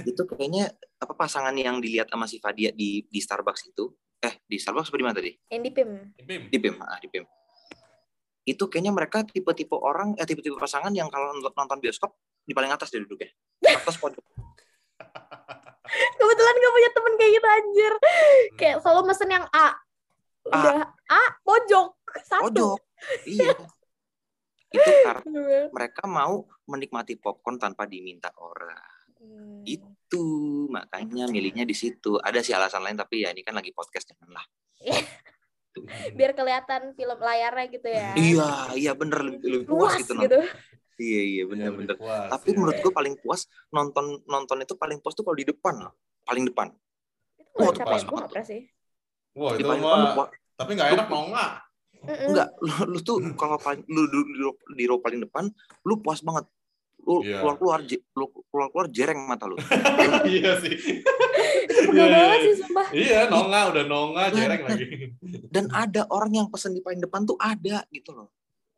Itu 0.02 0.26
kayaknya 0.26 0.74
apa 0.98 1.14
pasangan 1.14 1.54
yang 1.54 1.78
dilihat 1.78 2.10
sama 2.10 2.26
si 2.26 2.42
Fadia 2.42 2.74
di 2.74 3.06
di 3.06 3.20
Starbucks 3.22 3.70
itu, 3.70 3.94
eh 4.26 4.42
di 4.50 4.58
Starbucks 4.58 4.90
apa 4.90 4.98
di 4.98 5.06
mana 5.06 5.16
tadi? 5.16 5.32
yang 5.54 5.62
di 5.62 5.72
pim 5.72 5.90
Bim. 6.26 6.42
Di 6.50 6.58
PIM, 6.58 6.76
ah, 6.82 6.98
di 6.98 7.08
PIM. 7.08 7.26
Itu 8.48 8.72
kayaknya 8.72 8.96
mereka 8.96 9.22
tipe-tipe 9.28 9.76
orang, 9.78 10.18
eh 10.18 10.26
tipe-tipe 10.26 10.58
pasangan 10.58 10.90
yang 10.96 11.12
kalau 11.14 11.36
nonton 11.38 11.78
bioskop 11.78 12.18
di 12.48 12.56
paling 12.58 12.72
atas 12.74 12.90
dia 12.90 13.04
duduknya. 13.04 13.30
Atas 13.62 14.00
pojok. 14.02 14.24
kebetulan 16.20 16.56
gue 16.60 16.72
punya 16.76 16.90
temen 16.92 17.14
kayak 17.16 17.32
gitu 17.32 17.48
anjir 17.48 17.94
kayak 18.60 18.76
selalu 18.84 19.02
mesen 19.08 19.30
yang 19.32 19.46
A 19.56 19.68
udah 20.48 20.84
A 21.12 21.24
pojok 21.44 21.96
satu 22.24 22.48
Pojok. 22.52 22.80
Iya. 23.28 23.54
Itu 24.68 24.92
karena 25.06 25.70
mereka 25.70 26.04
mau 26.06 26.44
menikmati 26.66 27.16
popcorn 27.16 27.56
tanpa 27.56 27.86
diminta 27.86 28.32
orang. 28.36 28.96
Hmm. 29.18 29.64
Itu 29.64 30.24
makanya 30.68 31.26
milihnya 31.26 31.64
di 31.64 31.74
situ. 31.74 32.16
Ada 32.18 32.40
sih 32.40 32.54
alasan 32.54 32.84
lain 32.84 32.96
tapi 32.96 33.24
ya 33.24 33.32
ini 33.32 33.42
kan 33.42 33.56
lagi 33.56 33.72
podcast 33.72 34.08
janganlah. 34.08 34.46
Biar 36.18 36.34
kelihatan 36.34 36.98
film 36.98 37.20
layarnya 37.22 37.66
gitu 37.70 37.86
ya 37.86 38.10
Iya, 38.18 38.50
iya 38.74 38.92
bener 38.98 39.22
lebih, 39.22 39.46
lebih 39.62 39.68
puas 39.70 39.94
luas 39.94 40.02
gitu. 40.02 40.14
gitu. 40.18 40.40
Iya, 40.98 41.22
iya 41.22 41.22
Iya, 41.30 41.44
bener-bener. 41.46 41.94
lebih 41.94 42.02
puas, 42.02 42.30
Tapi 42.34 42.48
ya. 42.50 42.56
menurut 42.58 42.78
gue 42.82 42.90
paling 42.92 43.16
puas 43.22 43.42
nonton 43.70 44.06
nonton 44.26 44.58
itu 44.60 44.74
paling 44.74 44.98
puas 44.98 45.14
tuh 45.14 45.22
kalau 45.22 45.38
di 45.38 45.46
depan, 45.46 45.78
loh. 45.78 45.94
paling 46.26 46.50
depan. 46.50 46.74
itu 47.38 47.62
Oh, 47.62 47.70
nggak 47.70 47.86
pernah 48.30 48.46
sih 48.46 48.62
Wah, 49.38 49.54
itu 49.54 49.66
mah, 49.66 49.78
puas. 50.14 50.30
tapi 50.58 50.72
nggak 50.74 50.90
enak 50.94 51.08
mau 51.08 51.24
nggak? 51.30 51.52
Mm-mm. 52.08 52.28
Enggak, 52.32 52.50
lu, 52.64 52.74
lu 52.88 53.00
tuh 53.04 53.18
kalau 53.36 53.60
paling 53.60 53.84
lu 53.86 54.08
duduk 54.08 54.28
di 54.32 54.40
row, 54.40 54.54
di 54.74 54.84
row 54.88 54.98
paling 54.98 55.20
depan, 55.22 55.52
lu 55.84 56.00
puas 56.00 56.24
banget. 56.24 56.48
Lu 57.04 57.20
Iya. 57.24 57.40
keluar 57.40 57.56
keluar 57.56 57.80
lu 58.16 58.26
keluar 58.48 58.68
keluar 58.72 58.88
jereng 58.88 59.20
mata 59.28 59.46
lu. 59.46 59.56
iya 60.28 60.56
sih. 60.60 61.04
Iya, 61.88 62.04
banget 62.10 62.40
iya. 62.40 62.46
sih 62.48 62.56
sumpah 62.60 62.88
Iya, 62.92 63.20
nonga 63.28 63.60
udah 63.72 63.84
nonga 63.86 64.24
jereng 64.32 64.62
lagi. 64.64 64.86
Dan 65.48 65.68
ada 65.72 66.08
orang 66.10 66.32
yang 66.34 66.48
pesen 66.48 66.72
di 66.72 66.82
paling 66.84 67.00
depan 67.00 67.24
tuh 67.24 67.36
ada 67.40 67.84
gitu 67.92 68.12
loh. 68.12 68.32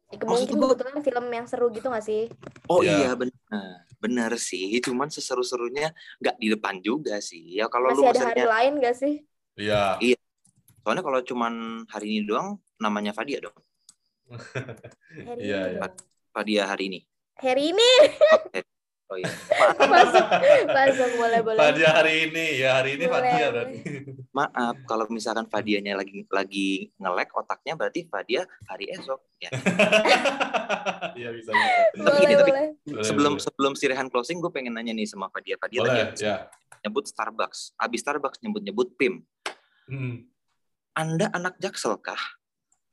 Ya, 0.09 0.17
mungkin 0.25 0.57
kebetulan 0.57 1.05
film 1.05 1.25
yang 1.29 1.45
seru 1.45 1.69
gitu 1.69 1.85
gak 1.85 2.01
sih 2.01 2.33
Oh 2.65 2.81
Iya. 2.81 2.97
iya 2.97 3.11
benar, 3.13 3.85
benar 4.01 4.31
sih. 4.41 4.73
Cuman 4.81 5.05
seseru-serunya 5.05 5.93
nggak 6.17 6.35
di 6.41 6.49
depan 6.49 6.81
juga 6.81 7.21
sih. 7.21 7.61
Ya 7.61 7.69
kalau 7.69 7.93
lu 7.93 8.01
ada 8.01 8.17
hari 8.17 8.41
pesennya, 8.41 8.49
lain 8.49 8.73
gak 8.81 8.95
sih 8.97 9.13
Iya. 9.53 10.01
soalnya 10.81 11.05
kalau 11.05 11.21
cuman 11.21 11.53
hari 11.85 12.17
ini 12.17 12.25
doang, 12.25 12.57
namanya 12.79 13.11
Fadia 13.11 13.43
dong. 13.43 13.55
Iya, 15.37 15.77
iya. 15.77 15.81
Fadia 16.31 16.63
hari 16.65 16.89
ini. 16.89 16.99
hari 17.39 17.71
ini 17.71 17.89
Oh 19.09 19.17
iya. 19.17 19.25
masuk 19.89 20.25
masuk 20.69 21.09
boleh 21.17 21.41
boleh 21.41 21.57
Fadia 21.57 21.89
hari 21.97 22.29
ini, 22.29 22.61
ya 22.61 22.77
hari 22.77 22.93
ini 22.93 23.09
Boleh, 23.09 23.25
Fadia 23.25 23.47
berarti. 23.49 23.77
Maaf 24.29 24.75
kalau 24.85 25.09
misalkan 25.09 25.49
Fadianya 25.49 25.97
lagi 25.97 26.29
lagi 26.29 26.93
ngelek 27.01 27.33
otaknya 27.33 27.73
berarti 27.73 28.05
Fadia 28.05 28.45
hari 28.69 28.93
esok. 28.93 29.17
Ya. 29.41 29.49
Iya 31.17 31.33
bisa 31.33 31.49
bisa. 31.57 31.81
Tapi 32.05 32.21
boleh 32.21 32.45
gini, 32.45 32.63
sebelum 33.01 33.33
boleh. 33.33 33.43
sebelum 33.49 33.73
si 33.73 33.89
Rehan 33.89 34.13
closing, 34.13 34.37
gue 34.37 34.53
pengen 34.53 34.77
nanya 34.77 34.93
nih 34.93 35.09
sama 35.09 35.25
Fadia. 35.33 35.57
Fadia 35.57 35.81
boleh, 35.81 36.13
tadi 36.13 36.29
ya. 36.29 36.45
nyebut 36.85 37.09
Starbucks. 37.09 37.73
Abis 37.81 38.05
Starbucks 38.05 38.37
nyebut-nyebut 38.45 38.93
PIM. 38.93 39.25
Hmm, 39.89 40.29
Anda 40.93 41.33
anak 41.33 41.57
jaksel 41.57 41.97
kah? 41.97 42.21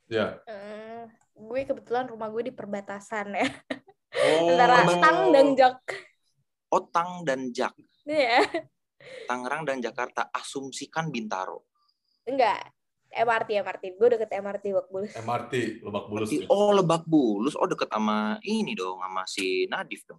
Ya. 0.07 0.39
Hmm, 0.45 1.11
gue 1.37 1.61
kebetulan 1.65 2.07
rumah 2.07 2.29
gue 2.29 2.49
di 2.49 2.53
perbatasan 2.53 3.33
ya 3.33 3.49
Oh. 4.17 4.49
antara 4.49 4.89
Tang 4.97 5.29
dan 5.29 5.53
Jak 5.53 5.79
Otang 6.67 7.11
dan 7.23 7.53
Jak. 7.53 7.75
ya 8.03 8.41
Tangerang 9.29 9.63
dan 9.63 9.79
Jakarta. 9.79 10.27
Asumsikan 10.31 11.11
Bintaro. 11.11 11.63
enggak 12.25 12.73
MRT 13.07 13.61
MRT 13.61 13.85
gue 13.95 14.09
deket 14.11 14.31
MRT 14.33 14.65
Wak 14.73 14.87
Bulus 14.89 15.13
MRT 15.15 15.79
Lebak 15.79 16.05
Bulus. 16.07 16.29
Berarti, 16.29 16.47
oh 16.49 16.71
Lebak 16.73 17.05
Bulus. 17.05 17.55
Oh 17.55 17.65
deket 17.65 17.87
sama 17.87 18.41
ini 18.43 18.75
dong. 18.75 18.99
Sama 18.99 19.23
si 19.25 19.65
Nadif 19.67 20.03
dong. 20.05 20.19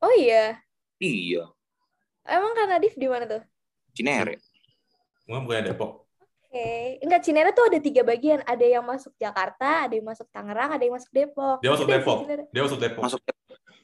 oh 0.00 0.12
iya 0.14 0.60
Iya. 0.96 1.48
emang 2.22 2.52
kan 2.52 2.68
Nadif 2.68 2.94
di 2.94 3.08
mana 3.08 3.24
tuh 3.24 3.42
Cinere. 3.90 4.38
Mungkin 5.26 5.46
bukannya 5.46 5.72
Depok. 5.72 6.09
Oke, 6.50 6.98
enggak 6.98 7.22
Cinere 7.22 7.54
tuh 7.54 7.70
ada 7.70 7.78
tiga 7.78 8.02
bagian. 8.02 8.42
Ada 8.42 8.66
yang 8.66 8.82
masuk 8.82 9.14
Jakarta, 9.14 9.86
ada 9.86 9.94
yang 9.94 10.02
masuk 10.02 10.26
Tangerang, 10.34 10.74
ada 10.74 10.82
yang 10.82 10.98
masuk 10.98 11.06
Depok. 11.14 11.62
Dia 11.62 11.70
masuk 11.70 11.86
Depok. 11.86 12.18
Cinere. 12.26 12.42
Dia 12.50 12.62
masuk 12.66 12.78
Depok. 12.82 13.02
Masuk 13.06 13.20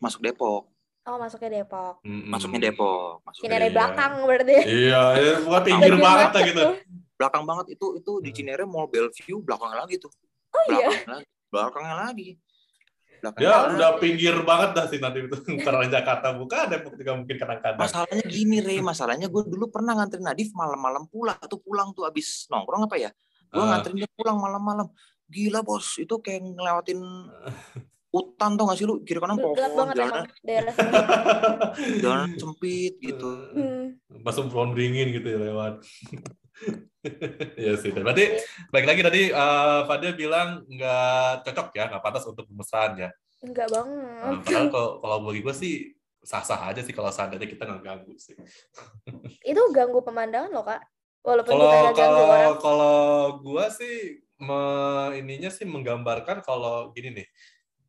masuk 0.02 0.20
Depok. 0.26 0.62
Oh, 1.06 1.16
masuknya 1.22 1.62
Depok. 1.62 2.02
Mm-mm. 2.02 2.26
Masuknya 2.26 2.60
Depok. 2.66 3.22
Masuknya 3.22 3.46
Cinere 3.46 3.66
Iya. 3.70 3.74
belakang 3.78 4.12
berarti. 4.26 4.56
Iya, 4.66 5.02
ya, 5.14 5.32
bukan 5.46 5.62
pinggir 5.62 5.94
banget 6.02 6.30
lah 6.34 6.42
gitu. 6.42 6.62
belakang 7.16 7.44
banget 7.48 7.66
itu 7.72 7.86
itu 7.96 8.12
di 8.20 8.28
Hmm. 8.28 8.36
Cinere 8.36 8.64
Mall 8.66 8.90
Bellevue 8.90 9.40
belakangnya 9.40 9.86
lagi 9.86 9.96
tuh. 9.96 10.10
Oh 10.50 10.62
iya. 10.74 10.90
Belakangnya 10.90 11.14
lagi. 11.14 11.26
Belakangnya 11.48 11.96
lagi. 12.02 12.28
Belakangnya 13.22 13.46
Ya 13.48 13.56
udah 13.72 13.90
pinggir 14.00 14.34
banget 14.44 14.70
dah 14.76 14.86
sih 14.90 14.98
nanti 15.00 15.24
itu 15.24 15.36
karena 15.66 15.84
Jakarta 15.88 16.34
buka 16.36 16.66
Depok 16.68 16.94
juga 16.98 17.12
mungkin 17.16 17.36
kadang-kadang. 17.36 17.80
Masalahnya 17.80 18.24
gini, 18.26 18.56
Re. 18.60 18.76
Masalahnya 18.80 19.26
gue 19.28 19.42
dulu 19.46 19.68
pernah 19.70 19.96
nganterin 19.96 20.26
Nadif 20.26 20.50
malam-malam 20.52 21.08
pulang. 21.08 21.38
Tuh 21.46 21.60
pulang 21.60 21.92
tuh 21.96 22.04
abis 22.04 22.48
nongkrong 22.48 22.86
apa 22.88 22.96
ya? 22.98 23.10
Gue 23.48 23.62
Ah. 23.62 23.76
nganterin 23.76 24.04
dia 24.04 24.10
pulang 24.14 24.38
malam-malam. 24.38 24.86
Gila, 25.26 25.60
bos. 25.66 25.98
Itu 25.98 26.22
kayak 26.22 26.42
ngelewatin 26.54 27.00
hutan 28.14 28.50
tau 28.56 28.64
gak 28.70 28.78
sih 28.80 28.86
lu? 28.88 29.02
Kiri 29.04 29.20
kanan 29.20 29.36
Gelap 29.36 29.52
pohon, 29.52 29.76
banget 29.76 29.94
jalan, 30.00 30.24
daerah 30.40 30.74
jalan 32.04 32.30
sempit 32.40 32.94
gitu. 32.96 33.28
Hmm. 33.52 34.00
Masuk 34.24 34.48
pohon 34.48 34.72
beringin 34.72 35.12
gitu 35.12 35.26
ya 35.26 35.38
lewat. 35.50 35.84
Iya 37.54 37.74
sih. 37.78 37.94
Berarti 37.94 38.24
baik 38.74 38.86
lagi 38.86 39.00
tadi 39.06 39.22
eh 39.30 39.80
Fadil 39.86 40.18
bilang 40.18 40.66
nggak 40.66 41.46
cocok 41.46 41.68
ya, 41.76 41.84
nggak 41.92 42.02
pantas 42.02 42.26
untuk 42.26 42.44
pemesan 42.50 42.98
ya. 42.98 43.10
Enggak 43.44 43.68
Nah, 43.70 43.74
banget. 43.78 44.42
padahal 44.42 44.66
kalau 44.72 44.90
kalau 45.04 45.16
bagi 45.28 45.40
gue 45.44 45.54
sih 45.54 45.74
sah-sah 46.26 46.74
aja 46.74 46.82
sih 46.82 46.90
kalau 46.90 47.14
seandainya 47.14 47.46
kita 47.46 47.62
nggak 47.62 47.82
ganggu 47.86 48.14
sih. 48.18 48.34
Itu 49.46 49.62
ganggu 49.70 50.02
pemandangan 50.02 50.50
loh, 50.50 50.66
Kak. 50.66 50.82
Walaupun 51.22 51.50
Kalau 51.54 51.70
kalau 51.94 52.22
orang. 52.26 52.54
kalau 52.62 52.98
gua 53.42 53.66
sih 53.70 54.22
me- 54.38 55.14
ininya 55.18 55.50
sih 55.50 55.66
menggambarkan 55.66 56.42
kalau 56.42 56.90
gini 56.94 57.22
nih. 57.22 57.26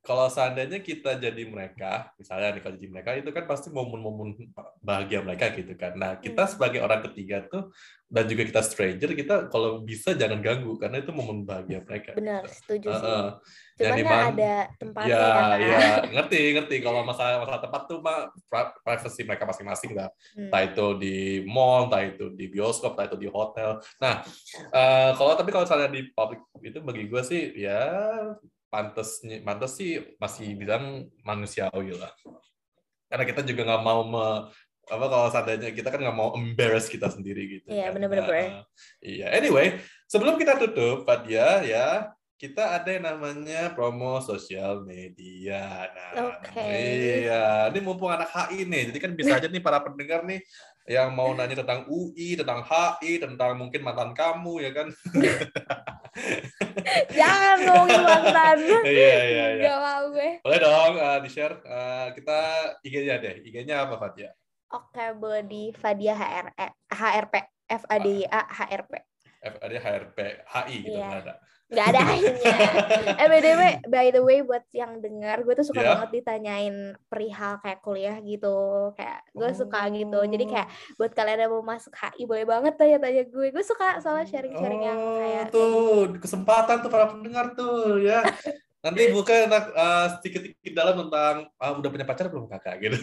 Kalau 0.07 0.31
seandainya 0.31 0.79
kita 0.79 1.19
jadi 1.19 1.43
mereka, 1.43 2.15
misalnya 2.15 2.55
nih 2.55 2.63
kalau 2.63 2.75
jadi 2.79 2.87
mereka 2.87 3.09
itu 3.19 3.27
kan 3.27 3.43
pasti 3.43 3.67
momen-momen 3.67 4.39
bahagia 4.79 5.19
mereka 5.19 5.51
gitu 5.51 5.75
kan. 5.75 5.99
Nah, 5.99 6.15
kita 6.15 6.47
Hmm. 6.47 6.51
sebagai 6.55 6.79
orang 6.79 7.03
ketiga 7.11 7.43
tuh 7.43 7.75
dan 8.07 8.23
juga 8.23 8.47
kita 8.47 8.63
stranger, 8.63 9.11
kita 9.11 9.51
kalau 9.51 9.83
bisa 9.83 10.15
jangan 10.15 10.39
ganggu 10.39 10.79
karena 10.79 11.03
itu 11.03 11.11
momen 11.11 11.43
bahagia 11.43 11.83
mereka. 11.83 12.15
Benar, 12.15 12.47
setuju 12.47 12.87
sih. 12.87 13.03
Heeh. 13.03 13.27
Cuman 13.77 13.83
kan 13.83 13.97
dimana- 13.99 14.27
ada 14.31 14.53
tempatnya 14.79 15.11
Ya, 15.11 15.27
kan. 15.27 15.57
ya, 15.59 15.79
ngerti, 16.15 16.41
ngerti. 16.55 16.75
Kalau 16.79 17.01
masalah 17.03 17.43
masalah 17.43 17.59
tempat 17.59 17.81
tuh 17.85 17.99
mah 17.99 18.19
pri- 18.47 18.73
privacy 18.79 19.21
mereka 19.27 19.43
masing-masing 19.43 19.91
lah. 19.91 20.07
Hmm. 20.31 20.47
Entah 20.47 20.61
itu 20.63 20.85
di 20.97 21.15
mall, 21.43 21.91
entah 21.91 21.99
itu 22.01 22.31
di 22.31 22.47
bioskop, 22.47 22.95
entah 22.95 23.11
itu 23.11 23.19
di 23.19 23.27
hotel. 23.27 23.75
Nah, 23.99 24.23
eh, 24.71 25.11
kalau 25.13 25.35
tapi 25.35 25.51
kalau 25.51 25.67
misalnya 25.67 25.91
di 25.91 26.07
public 26.09 26.39
itu 26.63 26.79
bagi 26.79 27.03
gue 27.05 27.21
sih 27.21 27.43
ya 27.59 27.83
pantas 28.67 29.23
pantas 29.43 29.71
sih 29.79 29.99
masih 30.19 30.55
bilang 30.59 31.07
manusiawi 31.23 31.95
lah. 31.95 32.11
Karena 33.07 33.23
kita 33.23 33.41
juga 33.47 33.61
nggak 33.63 33.83
mau 33.83 34.01
me- 34.03 34.47
apa 34.87 35.05
kalau 35.11 35.27
seandainya 35.27 35.75
kita 35.75 35.91
kan 35.91 35.99
nggak 35.99 36.15
mau 36.15 36.31
embarrass 36.39 36.87
kita 36.87 37.11
sendiri 37.11 37.59
gitu. 37.59 37.67
Iya, 37.67 37.91
kan. 37.91 37.99
bener-bener, 37.99 38.23
Nah, 38.23 38.31
bener. 38.31 38.63
Iya. 39.03 39.27
Anyway, 39.35 39.67
sebelum 40.07 40.39
kita 40.39 40.55
tutup, 40.55 41.03
Fadia 41.03 41.59
ya 41.67 41.87
kita 42.37 42.77
ada 42.77 42.93
yang 42.93 43.03
namanya 43.03 43.73
promo 43.73 44.21
sosial 44.21 44.85
media. 44.85 45.89
Nah, 45.89 46.37
Oke. 46.37 46.61
iya, 47.25 47.67
ini 47.73 47.79
mumpung 47.81 48.13
anak 48.13 48.29
HI 48.29 48.61
nih, 48.63 48.93
jadi 48.93 48.99
kan 49.01 49.11
bisa 49.17 49.33
aja 49.41 49.49
nih 49.49 49.59
para 49.59 49.81
pendengar 49.81 50.21
nih 50.21 50.39
yang 50.87 51.11
mau 51.17 51.33
nanya 51.33 51.65
tentang 51.65 51.89
UI, 51.89 52.37
tentang 52.37 52.61
HI, 52.61 53.19
tentang 53.19 53.57
mungkin 53.57 53.81
mantan 53.81 54.13
kamu 54.13 54.53
ya 54.63 54.71
kan? 54.71 54.87
Jangan 57.17 57.57
ngomongin 57.65 58.01
mantan. 58.03 58.57
Iya 58.87 59.17
iya 59.27 59.45
iya. 59.57 59.63
Gak 59.69 59.79
mau 59.81 60.03
gue. 60.13 60.29
Boleh 60.41 60.59
dong 60.59 60.93
uh, 60.97 61.17
di 61.21 61.29
share. 61.29 61.55
kita 62.13 62.39
IG-nya 62.81 63.15
deh. 63.21 63.35
IG-nya 63.45 63.85
apa 63.85 63.95
Fadia? 63.99 64.31
Oke, 64.73 65.15
boleh 65.15 65.43
di 65.47 65.71
Fadia 65.71 66.11
HR, 66.15 66.51
eh, 66.59 66.71
HRP. 66.91 67.35
F 67.67 67.83
A 67.91 67.97
D 67.99 68.23
Y 68.23 68.27
A 68.27 68.41
HRP. 68.47 68.93
FAD 69.37 69.73
HRP 69.79 70.17
HI 70.43 70.75
gitu 70.83 70.97
Iya. 70.97 71.07
nggak 71.07 71.21
ada. 71.27 71.33
Gak 71.67 71.85
ada 71.91 71.99
akhirnya. 71.99 72.53
eh 73.21 73.27
BTW, 73.27 73.61
by 73.91 74.07
the 74.15 74.23
way 74.23 74.39
buat 74.39 74.63
yang 74.71 75.03
dengar, 75.03 75.43
gue 75.43 75.51
tuh 75.51 75.67
suka 75.67 75.83
Ya. 75.83 75.99
banget 75.99 76.23
ditanyain 76.23 76.95
perihal 77.11 77.59
kayak 77.59 77.83
kuliah 77.83 78.15
gitu. 78.23 78.91
Kayak 78.95 79.19
gue 79.35 79.49
suka 79.51 79.91
gitu. 79.91 80.19
Jadi 80.23 80.45
kayak 80.47 80.67
buat 80.95 81.11
kalian 81.11 81.43
yang 81.43 81.51
mau 81.51 81.63
masuk 81.67 81.91
HI 81.91 82.23
boleh 82.23 82.47
banget 82.47 82.73
tanya-tanya 82.79 83.27
gue. 83.27 83.47
Gue 83.51 83.63
suka 83.67 83.99
soalnya 83.99 84.31
sharing-sharing 84.31 84.83
yang 84.83 84.99
Oh, 84.99 85.19
kayak 85.19 85.45
tuh 85.51 86.15
kesempatan 86.23 86.79
tuh 86.79 86.91
para 86.91 87.11
pendengar 87.11 87.51
tuh 87.51 87.99
ya. 87.99 88.23
Nanti 88.87 89.11
buka 89.11 89.33
enak 89.51 89.63
uh, 89.75 90.07
sedikit-sedikit 90.15 90.71
dalam 90.71 90.95
tentang 91.03 91.51
ah, 91.59 91.75
udah 91.75 91.89
punya 91.91 92.07
pacar 92.07 92.31
belum 92.31 92.47
kakak 92.47 92.79
gitu. 92.87 92.95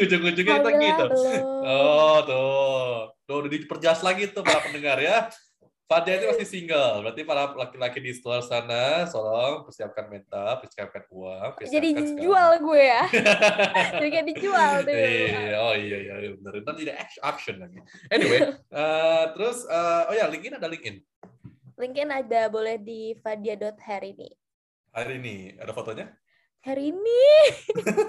Ujung-ujungnya 0.00 0.56
kita 0.60 0.70
gitu. 0.72 1.04
belum. 1.12 1.42
Oh 1.64 2.18
tuh, 2.24 3.12
tuh 3.28 3.36
udah 3.44 3.50
diperjelas 3.50 4.00
lagi 4.00 4.32
tuh 4.32 4.40
para 4.40 4.64
pendengar 4.64 4.96
ya. 5.00 5.28
Fadia 5.94 6.18
itu 6.18 6.26
masih 6.26 6.48
single, 6.50 7.06
berarti 7.06 7.22
para 7.22 7.54
laki-laki 7.54 8.02
di 8.02 8.10
luar 8.18 8.42
sana, 8.42 9.06
tolong 9.06 9.62
persiapkan 9.62 10.10
mental, 10.10 10.58
persiapkan 10.58 11.06
uang, 11.06 11.54
persiapkan 11.54 11.70
Jadi 11.70 12.18
jual 12.18 12.50
gue 12.58 12.82
ya. 12.82 13.06
Jadi 14.02 14.08
kayak 14.10 14.26
dijual 14.26 14.72
tuh. 14.82 14.90
Iya, 14.90 15.54
oh 15.62 15.74
iya 15.78 15.98
iya 16.02 16.14
iya, 16.18 16.30
benar. 16.34 16.52
Ntar 16.66 16.74
jadi 16.74 16.92
action, 17.22 17.62
lagi. 17.62 17.78
Anyway, 18.10 18.42
eh, 18.82 19.24
terus 19.38 19.62
eh, 19.70 20.02
oh 20.10 20.14
ya 20.18 20.26
LinkedIn 20.26 20.58
ada 20.58 20.66
LinkedIn 20.66 20.98
LinkedIn 21.78 22.10
ada 22.10 22.50
boleh 22.50 22.74
di 22.82 23.14
fadia.hari 23.22 24.18
ini. 24.18 24.30
hari 24.90 25.22
ini 25.22 25.54
ada 25.62 25.70
fotonya? 25.70 26.10
Hari 26.66 26.90
ini. 26.90 27.22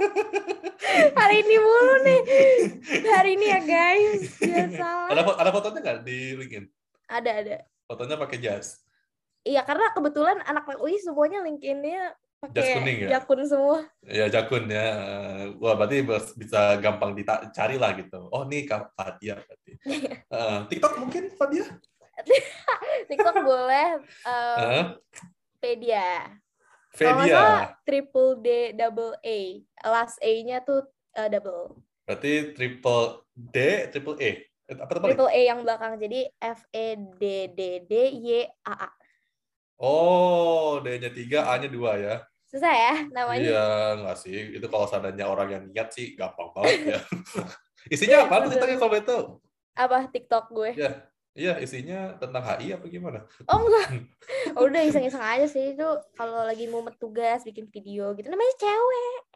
Hari 1.22 1.36
ini 1.44 1.56
mulu 1.60 1.96
nih. 2.08 2.22
Hari 3.14 3.30
ini 3.36 3.46
ya 3.46 3.60
guys. 3.62 4.22
Salah. 4.74 5.12
Ada 5.14 5.22
ada 5.38 5.52
fotonya 5.54 5.80
nggak 5.86 5.98
di 6.02 6.18
LinkedIn? 6.34 6.66
Ada 7.06 7.32
ada. 7.46 7.75
Fotonya 7.86 8.18
pakai 8.18 8.38
jas. 8.42 8.82
Iya 9.46 9.62
karena 9.62 9.94
kebetulan 9.94 10.42
anak 10.42 10.66
UI 10.82 10.98
semuanya 10.98 11.46
LinkedIn-nya 11.46 12.18
Jas 12.50 12.66
pakai 12.66 12.76
kuning 12.82 12.98
ya? 13.06 13.10
jakun 13.18 13.42
semua. 13.46 13.78
Ya 14.02 14.26
jakun 14.30 14.66
ya. 14.70 14.86
Wah 15.62 15.78
berarti 15.78 16.02
bisa 16.38 16.78
gampang 16.82 17.14
dicari 17.14 17.78
lah 17.78 17.94
gitu. 17.94 18.26
Oh 18.34 18.46
nih 18.46 18.66
Kak 18.66 18.94
Fadia 18.98 19.38
berarti. 19.42 19.72
Eh, 20.36 20.60
TikTok 20.68 20.94
mungkin 21.00 21.30
Fadia? 21.38 21.66
TikTok 23.10 23.36
boleh 23.46 24.02
um, 24.26 24.60
Eh, 24.66 24.84
Pedia. 25.62 26.34
Fedia. 26.96 27.28
salah 27.28 27.66
triple 27.86 28.42
D 28.42 28.74
double 28.74 29.14
A. 29.22 29.40
Last 29.86 30.18
A-nya 30.26 30.66
tuh 30.66 30.90
uh, 31.16 31.30
double. 31.30 31.78
Berarti 32.06 32.54
triple 32.58 33.26
D, 33.36 33.90
triple 33.94 34.18
E. 34.22 34.32
Eh, 34.66 34.78
Apa? 34.78 34.98
Triple 34.98 35.30
A 35.30 35.42
yang 35.46 35.60
belakang. 35.62 35.94
Jadi 36.02 36.26
F 36.42 36.66
E 36.74 36.98
D 36.98 37.24
D 37.54 37.60
D 37.86 37.94
Y 38.18 38.30
A 38.66 38.90
A. 38.90 38.90
Oh, 39.76 40.80
D-nya 40.80 41.12
tiga, 41.12 41.52
A-nya 41.52 41.68
dua 41.68 42.00
ya. 42.00 42.16
Susah 42.48 42.72
ya 42.72 42.96
namanya. 43.12 43.44
Iya, 43.44 43.68
enggak 44.00 44.18
sih. 44.24 44.56
Itu 44.56 44.72
kalau 44.72 44.88
seandainya 44.88 45.28
orang 45.28 45.50
yang 45.52 45.64
niat 45.68 45.92
sih 45.92 46.16
gampang 46.16 46.56
banget 46.56 46.96
ya. 46.96 47.00
Isinya 47.94 48.26
apa 48.26 48.48
tuh 48.48 48.56
TikToknya 48.56 48.78
kalau 48.80 48.92
boleh 48.96 49.06
tahu? 49.06 49.24
Apa 49.76 49.98
TikTok 50.10 50.46
gue? 50.56 50.72
Iya, 50.74 50.92
iya 51.36 51.54
isinya 51.60 52.16
tentang 52.18 52.42
HI 52.42 52.74
apa 52.80 52.86
gimana? 52.88 53.20
Oh 53.46 53.62
enggak. 53.62 54.10
Udah 54.58 54.82
iseng-iseng 54.88 55.22
aja 55.22 55.46
sih 55.46 55.76
itu 55.78 55.88
kalau 56.18 56.48
lagi 56.48 56.66
mumet 56.66 56.98
tugas 56.98 57.46
bikin 57.46 57.70
video 57.70 58.16
gitu. 58.18 58.26
Namanya 58.32 58.56
cewek. 58.58 59.35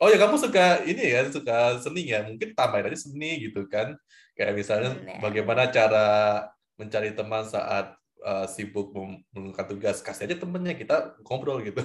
Oh 0.00 0.08
ya 0.08 0.16
kamu 0.16 0.40
suka 0.40 0.82
ini 0.86 1.12
ya, 1.12 1.28
suka 1.28 1.78
seni 1.82 2.08
ya. 2.08 2.24
Mungkin 2.24 2.56
tambahin 2.56 2.88
aja 2.88 2.98
seni 2.98 3.48
gitu 3.48 3.66
kan. 3.68 3.94
Kayak 4.32 4.54
misalnya 4.56 4.90
Bener. 4.96 5.20
bagaimana 5.20 5.68
cara 5.68 6.06
mencari 6.80 7.12
teman 7.12 7.44
saat 7.46 7.94
uh, 8.24 8.46
sibuk 8.48 8.90
menunjukkan 9.34 9.66
tugas. 9.76 10.00
Kasih 10.00 10.26
aja 10.26 10.36
temennya, 10.40 10.74
kita 10.74 11.18
ngobrol 11.22 11.62
gitu. 11.62 11.82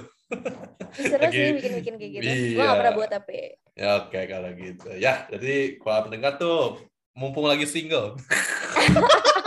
Seru 0.96 1.20
Lagi- 1.28 1.36
sih 1.36 1.52
bikin-bikin 1.60 1.94
kayak 2.00 2.12
gitu. 2.18 2.24
Iya. 2.26 2.56
Gue 2.56 2.64
gak 2.64 2.78
pernah 2.80 2.94
buat 2.96 3.10
tapi. 3.12 3.38
Ya 3.78 3.90
oke 4.02 4.20
kalau 4.26 4.50
gitu. 4.58 4.88
Ya, 4.98 5.14
jadi 5.30 5.78
para 5.78 6.02
pendengar 6.08 6.40
tuh 6.40 6.82
mumpung 7.14 7.46
lagi 7.46 7.66
single. 7.70 8.18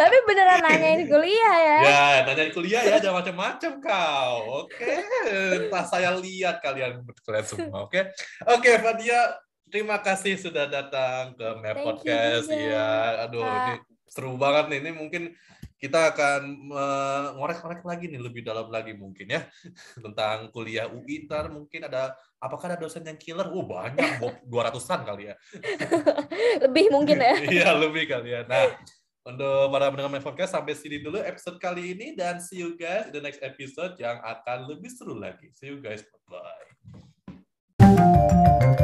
tapi 0.00 0.16
beneran 0.24 0.60
nanyain 0.64 1.02
kuliah 1.04 1.56
ya. 1.58 1.78
Ya, 1.84 2.04
nanya 2.24 2.44
kuliah 2.50 2.82
ya, 2.82 2.96
jangan 3.00 3.20
macam-macam 3.20 3.72
kau. 3.82 4.36
Oke, 4.64 5.04
entah 5.28 5.84
saya 5.84 6.14
lihat 6.18 6.64
kalian 6.64 7.04
kalian 7.24 7.46
semua. 7.46 7.84
Oke, 7.84 8.08
oke, 8.48 8.70
Fadia, 8.80 9.38
terima 9.68 10.00
kasih 10.00 10.40
sudah 10.40 10.66
datang 10.66 11.36
ke 11.36 11.46
Map 11.60 11.76
Podcast. 11.82 12.48
Iya, 12.48 13.28
aduh, 13.28 13.44
ini 13.44 13.74
seru 14.08 14.34
banget 14.40 14.72
nih. 14.72 14.78
Ini 14.84 14.90
mungkin 14.94 15.22
kita 15.84 16.16
akan 16.16 16.42
eh, 16.72 17.26
ngorek-ngorek 17.36 17.84
lagi 17.84 18.08
nih 18.08 18.16
lebih 18.16 18.40
dalam 18.40 18.72
lagi 18.72 18.96
mungkin 18.96 19.28
ya 19.28 19.44
tentang 20.04 20.48
kuliah 20.48 20.88
UI 20.88 21.28
ntar 21.28 21.52
mungkin 21.52 21.84
ada 21.84 22.16
apakah 22.40 22.72
ada 22.72 22.78
dosen 22.80 23.04
yang 23.04 23.20
killer? 23.20 23.48
Oh 23.52 23.64
banyak, 23.64 24.20
dua 24.48 24.68
ratusan 24.68 25.04
kali 25.04 25.32
ya. 25.32 25.34
Lebih 26.64 26.92
mungkin 26.92 27.16
ya. 27.20 27.34
Iya 27.60 27.70
lebih 27.80 28.04
kali 28.08 28.36
ya. 28.36 28.40
Nah, 28.44 28.68
untuk 29.24 29.72
para 29.72 29.88
pendengar 29.88 30.12
My 30.12 30.20
Podcast 30.20 30.52
sampai 30.52 30.76
sini 30.76 31.00
dulu 31.00 31.16
episode 31.24 31.56
kali 31.56 31.96
ini 31.96 32.12
dan 32.12 32.44
see 32.44 32.60
you 32.60 32.76
guys 32.76 33.08
in 33.08 33.16
the 33.16 33.24
next 33.24 33.40
episode 33.40 33.96
yang 33.96 34.20
akan 34.20 34.68
lebih 34.68 34.92
seru 34.92 35.16
lagi. 35.16 35.48
See 35.56 35.72
you 35.72 35.80
guys. 35.80 36.04
Bye. 36.28 36.68
Bye. 37.80 38.83